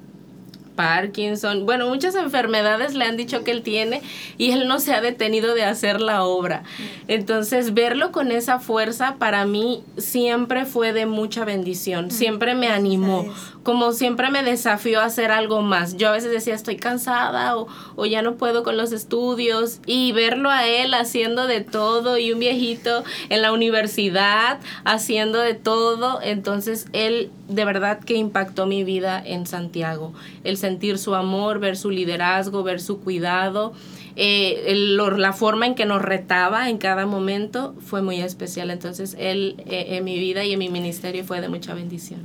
Parkinson, 0.75 1.67
bueno, 1.67 1.89
muchas 1.89 2.15
enfermedades 2.15 2.95
le 2.95 3.05
han 3.05 3.17
dicho 3.17 3.45
que 3.45 3.51
él 3.51 3.63
tiene 3.63 4.03
y 4.39 4.53
él 4.53 4.67
no 4.67 4.81
se 4.81 4.95
ha 4.95 5.01
detenido 5.01 5.55
de 5.55 5.65
hacer 5.65 6.01
la 6.01 6.25
obra. 6.25 6.63
Entonces, 7.09 7.75
verlo 7.75 8.13
con 8.13 8.33
esa 8.33 8.61
fuerza 8.61 9.17
para 9.19 9.45
mí 9.45 9.83
siempre 9.99 10.65
fue 10.65 10.93
de 10.93 11.07
mucha 11.07 11.45
bendición, 11.45 12.11
siempre 12.11 12.55
me 12.55 12.69
animó, 12.69 13.27
como 13.63 13.93
siempre 13.93 14.31
me 14.31 14.43
desafió 14.43 15.01
a 15.01 15.05
hacer 15.05 15.31
algo 15.31 15.63
más. 15.63 15.97
Yo 15.97 16.09
a 16.09 16.13
veces 16.13 16.31
decía, 16.31 16.55
estoy 16.55 16.77
cansada 16.77 17.57
o, 17.57 17.69
o 17.97 18.07
ya 18.07 18.23
no 18.23 18.37
puedo 18.37 18.63
con 18.63 18.77
los 18.77 18.93
estudios 18.93 19.81
y 19.87 20.13
verlo 20.13 20.51
a 20.51 20.67
él 20.67 20.95
haciendo 20.95 21.47
de 21.47 21.61
todo 21.61 22.19
y 22.19 22.33
un 22.33 22.39
viejito 22.39 23.05
en 23.29 23.43
la 23.43 23.53
universidad 23.53 24.61
haciendo 24.85 25.39
de 25.39 25.55
todo, 25.55 26.21
entonces 26.23 26.87
él 26.93 27.31
de 27.49 27.65
verdad 27.65 28.01
que 28.01 28.15
impactó 28.15 28.67
mi 28.67 28.85
vida 28.85 29.23
en 29.25 29.47
Santiago. 29.47 30.13
El 30.45 30.57
sentir 30.57 30.99
su 30.99 31.15
amor, 31.15 31.59
ver 31.59 31.77
su 31.77 31.91
liderazgo, 31.91 32.63
ver 32.63 32.81
su 32.81 33.01
cuidado, 33.01 33.73
eh, 34.17 34.75
la 34.75 35.33
forma 35.33 35.67
en 35.67 35.75
que 35.75 35.87
nos 35.87 36.03
retaba 36.03 36.69
en 36.69 36.79
cada 36.79 37.07
momento 37.07 37.75
fue 37.85 38.03
muy 38.03 38.21
especial. 38.21 38.71
Entonces 38.71 39.17
él 39.19 39.63
eh, 39.67 39.97
en 39.97 40.05
mi 40.05 40.19
vida 40.19 40.45
y 40.45 40.53
en 40.53 40.59
mi 40.59 40.69
ministerio 40.69 41.25
fue 41.25 41.41
de 41.41 41.49
mucha 41.49 41.75
bendición. 41.75 42.21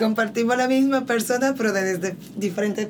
Compartimos 0.00 0.56
la 0.56 0.66
misma 0.66 1.04
persona, 1.04 1.54
pero 1.54 1.74
desde 1.74 2.16
diferentes 2.34 2.88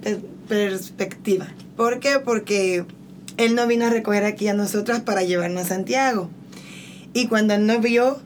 perspectivas. 0.48 1.48
¿Por 1.76 1.98
qué? 1.98 2.20
Porque 2.24 2.84
él 3.36 3.56
no 3.56 3.66
vino 3.66 3.86
a 3.86 3.90
recoger 3.90 4.22
aquí 4.22 4.46
a 4.46 4.54
nosotras 4.54 5.00
para 5.00 5.24
llevarnos 5.24 5.64
a 5.64 5.68
Santiago. 5.70 6.30
Y 7.12 7.26
cuando 7.26 7.54
él 7.54 7.66
nos 7.66 7.80
vio, 7.80 8.20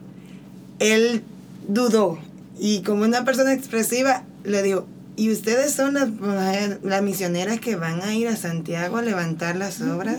él 0.77 1.23
dudó. 1.67 2.19
Y 2.59 2.81
como 2.81 3.05
una 3.05 3.25
persona 3.25 3.53
expresiva, 3.53 4.21
le 4.43 4.61
digo, 4.61 4.85
¿y 5.15 5.31
ustedes 5.31 5.73
son 5.73 5.93
las, 5.93 6.09
las 6.83 7.01
misioneras 7.01 7.59
que 7.59 7.75
van 7.75 8.01
a 8.01 8.15
ir 8.15 8.27
a 8.27 8.35
Santiago 8.35 8.97
a 8.97 9.01
levantar 9.01 9.55
las 9.55 9.81
obras? 9.81 10.17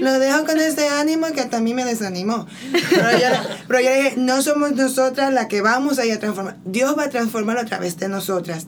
lo 0.00 0.18
dejo 0.18 0.44
con 0.44 0.58
ese 0.58 0.88
ánimo 0.88 1.26
que 1.28 1.40
hasta 1.40 1.58
a 1.58 1.60
mí 1.60 1.74
me 1.74 1.84
desanimó. 1.84 2.46
Pero 2.90 3.10
yo, 3.12 3.26
pero 3.66 3.80
yo 3.80 3.94
dije, 3.94 4.14
no 4.16 4.42
somos 4.42 4.72
nosotras 4.72 5.32
las 5.32 5.46
que 5.46 5.60
vamos 5.60 5.98
a 5.98 6.06
ir 6.06 6.12
a 6.12 6.18
transformar. 6.18 6.56
Dios 6.64 6.96
va 6.98 7.04
a 7.04 7.10
transformar 7.10 7.58
a 7.58 7.64
través 7.64 7.96
de 7.98 8.08
nosotras. 8.08 8.66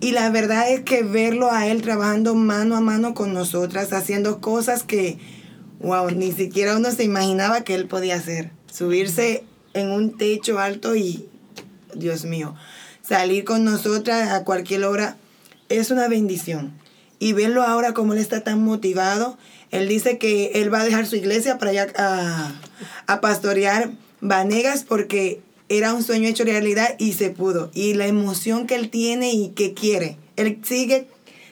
Y 0.00 0.10
la 0.10 0.30
verdad 0.30 0.68
es 0.68 0.80
que 0.80 1.04
verlo 1.04 1.52
a 1.52 1.68
Él 1.68 1.80
trabajando 1.80 2.34
mano 2.34 2.76
a 2.76 2.80
mano 2.80 3.14
con 3.14 3.32
nosotras, 3.32 3.92
haciendo 3.92 4.40
cosas 4.40 4.82
que, 4.82 5.18
wow, 5.78 6.10
ni 6.10 6.32
siquiera 6.32 6.76
uno 6.76 6.90
se 6.90 7.04
imaginaba 7.04 7.60
que 7.60 7.76
Él 7.76 7.86
podía 7.86 8.16
hacer. 8.16 8.50
Subirse 8.72 9.44
en 9.74 9.90
un 9.90 10.16
techo 10.16 10.58
alto 10.58 10.96
y, 10.96 11.28
Dios 11.94 12.24
mío, 12.24 12.56
salir 13.12 13.44
con 13.44 13.62
nosotras 13.62 14.30
a 14.30 14.42
cualquier 14.42 14.84
hora 14.84 15.18
es 15.68 15.90
una 15.90 16.08
bendición. 16.08 16.72
Y 17.18 17.34
verlo 17.34 17.62
ahora 17.62 17.92
como 17.92 18.14
él 18.14 18.18
está 18.18 18.42
tan 18.42 18.64
motivado, 18.64 19.36
él 19.70 19.86
dice 19.86 20.16
que 20.16 20.52
él 20.54 20.72
va 20.72 20.80
a 20.80 20.84
dejar 20.84 21.06
su 21.06 21.16
iglesia 21.16 21.58
para 21.58 21.74
ir 21.74 21.92
a, 21.98 22.54
a 23.06 23.20
pastorear 23.20 23.90
Vanegas 24.22 24.84
porque 24.84 25.42
era 25.68 25.92
un 25.92 26.02
sueño 26.02 26.26
hecho 26.26 26.44
realidad 26.44 26.96
y 26.98 27.12
se 27.12 27.28
pudo. 27.28 27.70
Y 27.74 27.92
la 27.92 28.06
emoción 28.06 28.66
que 28.66 28.76
él 28.76 28.88
tiene 28.88 29.34
y 29.34 29.50
que 29.50 29.74
quiere. 29.74 30.16
Él 30.36 30.62
sigue 30.62 31.06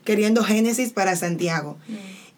queriendo 0.04 0.42
Génesis 0.42 0.92
para 0.92 1.14
Santiago. 1.14 1.76
Mm. 1.88 1.94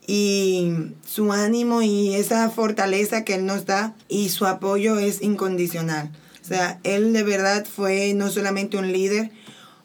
Y 0.08 0.72
su 1.06 1.32
ánimo 1.32 1.80
y 1.82 2.16
esa 2.16 2.50
fortaleza 2.50 3.24
que 3.24 3.34
él 3.36 3.46
nos 3.46 3.66
da 3.66 3.94
y 4.08 4.30
su 4.30 4.46
apoyo 4.46 4.98
es 4.98 5.22
incondicional. 5.22 6.10
O 6.52 6.54
sea, 6.54 6.78
él 6.84 7.14
de 7.14 7.22
verdad 7.22 7.64
fue 7.64 8.12
no 8.12 8.30
solamente 8.30 8.76
un 8.76 8.92
líder 8.92 9.30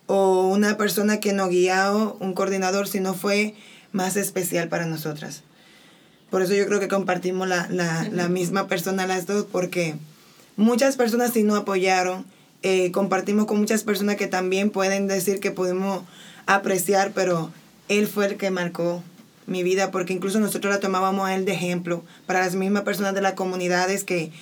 o 0.06 0.50
una 0.50 0.76
persona 0.76 1.22
que 1.22 1.32
nos 1.32 1.48
guió, 1.48 2.18
un 2.20 2.34
coordinador, 2.34 2.90
sino 2.90 3.14
fue 3.14 3.56
más 3.94 4.18
especial 4.18 4.68
para 4.68 4.86
nosotras. 4.86 5.44
Por 6.30 6.42
eso 6.42 6.54
yo 6.56 6.68
creo 6.68 6.82
que 6.82 6.90
compartimos 6.90 7.48
la, 7.48 7.70
la, 7.70 8.06
la 8.12 8.28
misma 8.28 8.68
persona 8.68 9.08
las 9.08 9.26
dos, 9.28 9.46
porque 9.50 9.96
muchas 10.58 10.98
personas 10.98 11.32
sí 11.32 11.44
nos 11.44 11.60
apoyaron, 11.60 12.26
eh, 12.64 12.92
compartimos 12.92 13.46
con 13.46 13.60
muchas 13.60 13.84
personas 13.84 14.18
que 14.18 14.28
también 14.28 14.70
pueden 14.70 15.08
decir 15.08 15.40
que 15.40 15.52
podemos 15.52 16.04
apreciar, 16.48 17.14
pero 17.16 17.50
él 17.88 18.08
fue 18.08 18.26
el 18.26 18.36
que 18.36 18.52
marcó 18.52 19.02
mi 19.46 19.64
vida, 19.64 19.90
porque 19.90 20.12
incluso 20.12 20.42
nosotros 20.42 20.74
la 20.74 20.82
tomábamos 20.82 21.30
a 21.30 21.34
él 21.34 21.46
de 21.46 21.54
ejemplo 21.54 22.04
para 22.26 22.42
las 22.42 22.56
mismas 22.56 22.84
personas 22.84 23.14
de 23.14 23.22
las 23.22 23.36
comunidades 23.36 24.04
que 24.04 24.34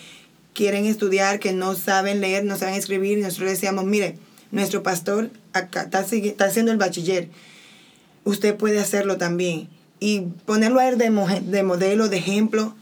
quieren 0.55 0.85
estudiar, 0.85 1.39
que 1.39 1.53
no 1.53 1.75
saben 1.75 2.21
leer, 2.21 2.43
no 2.45 2.57
saben 2.57 2.73
escribir, 2.73 3.19
y 3.19 3.21
nosotros 3.21 3.51
decíamos, 3.51 3.85
mire, 3.85 4.17
nuestro 4.51 4.81
pastor 4.81 5.29
acá 5.53 5.83
está, 5.83 6.01
está 6.01 6.45
haciendo 6.45 6.71
el 6.71 6.79
bachiller, 6.79 7.29
usted 8.23 8.55
puede 8.55 8.79
hacerlo 8.79 9.17
también. 9.17 9.69
Y 9.99 10.21
ponerlo 10.45 10.79
a 10.79 10.89
él 10.89 10.97
de, 10.97 11.11
de 11.43 11.63
modelo, 11.63 12.09
de 12.09 12.17
ejemplo, 12.17 12.75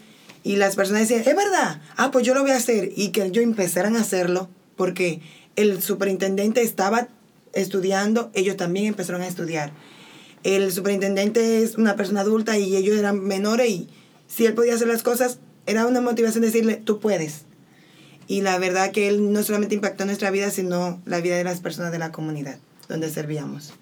y 0.44 0.56
las 0.56 0.76
personas 0.76 1.02
decían, 1.02 1.22
es 1.22 1.36
verdad, 1.36 1.82
ah, 1.98 2.12
pues 2.12 2.26
yo 2.26 2.34
lo 2.34 2.42
voy 2.42 2.52
a 2.52 2.58
hacer, 2.58 2.92
y 2.96 3.10
que 3.10 3.24
ellos 3.24 3.44
empezaran 3.44 3.98
a 3.98 4.02
hacerlo, 4.02 4.50
porque 4.78 5.22
el 5.56 5.82
superintendente 5.82 6.62
estaba 6.62 7.10
estudiando, 7.54 8.32
ellos 8.34 8.56
también 8.56 8.86
empezaron 8.86 9.22
a 9.22 9.28
estudiar. 9.28 9.72
El 10.44 10.72
superintendente 10.72 11.64
es 11.64 11.76
una 11.76 11.96
persona 11.96 12.22
adulta 12.22 12.58
y 12.58 12.76
ellos 12.76 12.98
eran 12.98 13.22
menores 13.22 13.70
y 13.70 13.90
si 14.28 14.46
él 14.46 14.54
podía 14.54 14.74
hacer 14.74 14.88
las 14.88 15.04
cosas, 15.04 15.40
era 15.66 15.86
una 15.86 16.02
motivación 16.02 16.42
decirle, 16.42 16.76
tú 16.76 17.00
puedes. 17.00 17.46
Y 18.28 18.42
la 18.42 18.58
verdad 18.58 18.92
que 18.92 19.08
él 19.08 19.34
no 19.34 19.44
solamente 19.44 19.76
impactó 19.76 20.06
nuestra 20.06 20.32
vida, 20.32 20.50
sino 20.50 21.02
la 21.06 21.22
vida 21.22 21.38
de 21.38 21.44
las 21.44 21.60
personas 21.60 21.92
de 21.92 22.00
la 22.00 22.12
comunidad 22.12 22.58
donde 22.88 23.10
servíamos. 23.10 23.74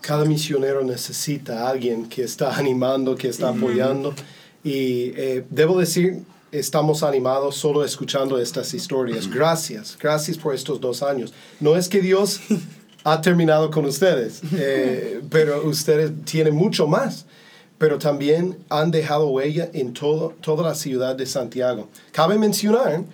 Cada 0.00 0.24
misionero 0.24 0.84
necesita 0.84 1.66
a 1.66 1.70
alguien 1.70 2.08
que 2.08 2.22
está 2.22 2.56
animando, 2.56 3.16
que 3.16 3.28
está 3.28 3.48
apoyando. 3.48 4.14
Y 4.62 5.12
eh, 5.16 5.44
debo 5.50 5.78
decir, 5.78 6.22
estamos 6.52 7.02
animados 7.02 7.56
solo 7.56 7.84
escuchando 7.84 8.38
estas 8.38 8.72
historias. 8.74 9.28
Gracias, 9.28 9.96
gracias 10.00 10.38
por 10.38 10.54
estos 10.54 10.80
dos 10.80 11.02
años. 11.02 11.32
No 11.60 11.76
es 11.76 11.88
que 11.88 12.00
Dios 12.00 12.40
ha 13.04 13.20
terminado 13.20 13.70
con 13.70 13.84
ustedes, 13.84 14.42
eh, 14.54 15.20
pero 15.30 15.66
ustedes 15.66 16.12
tienen 16.24 16.54
mucho 16.54 16.86
más. 16.86 17.26
Pero 17.78 17.98
también 17.98 18.56
han 18.70 18.90
dejado 18.90 19.26
huella 19.28 19.68
en 19.74 19.92
todo, 19.92 20.34
toda 20.40 20.66
la 20.66 20.74
ciudad 20.74 21.14
de 21.14 21.26
Santiago. 21.26 21.88
Cabe 22.10 22.38
mencionar 22.38 23.04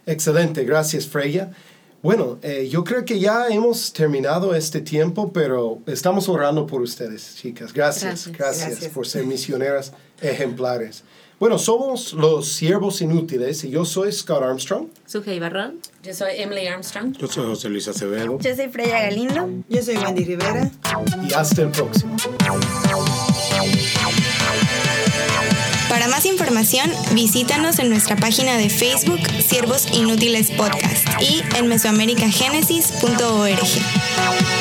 Excelente, 0.07 0.65
gracias 0.65 1.07
Freya. 1.07 1.51
Bueno, 2.05 2.39
eh, 2.43 2.69
yo 2.71 2.85
creo 2.85 3.03
que 3.07 3.19
ya 3.19 3.49
hemos 3.49 3.91
terminado 3.95 4.55
este 4.55 4.83
tiempo, 4.83 5.33
pero 5.33 5.79
estamos 5.87 6.29
orando 6.29 6.67
por 6.67 6.83
ustedes, 6.83 7.37
chicas. 7.37 7.73
Gracias, 7.73 8.27
Gracias. 8.27 8.37
gracias, 8.37 8.69
Gracias. 8.69 8.93
por 8.93 9.07
ser 9.07 9.25
misioneras 9.25 9.95
ejemplares. 10.21 11.03
Bueno, 11.41 11.59
somos 11.59 12.13
los 12.13 12.47
siervos 12.53 13.01
inútiles 13.01 13.65
y 13.65 13.71
yo 13.71 13.87
soy 13.87 14.13
Scott 14.13 14.43
Armstrong. 14.43 14.89
Sujei 15.07 15.41
Barrón. 15.41 15.81
Yo 16.03 16.13
soy 16.13 16.33
Emily 16.37 16.67
Armstrong. 16.67 17.17
Yo 17.17 17.27
soy 17.27 17.47
José 17.47 17.71
Luis 17.71 17.89
Acevedo. 17.89 18.39
Yo 18.39 18.55
soy 18.55 18.69
Freya 18.69 19.01
Galindo. 19.05 19.49
Yo 19.71 19.83
soy 19.83 19.97
Wendy 19.97 20.25
Rivera. 20.27 20.71
y 21.27 21.33
hasta 21.33 21.63
el 21.63 21.71
próximo. 21.71 22.15
Para 26.05 26.17
más 26.17 26.27
información, 26.27 26.93
visítanos 27.15 27.79
en 27.79 27.89
nuestra 27.89 28.15
página 28.15 28.59
de 28.59 28.69
Facebook 28.69 29.21
Siervos 29.41 29.87
Inútiles 29.91 30.51
Podcast 30.51 31.09
y 31.19 31.43
en 31.57 31.67
mesoamericagenesis.org. 31.67 34.54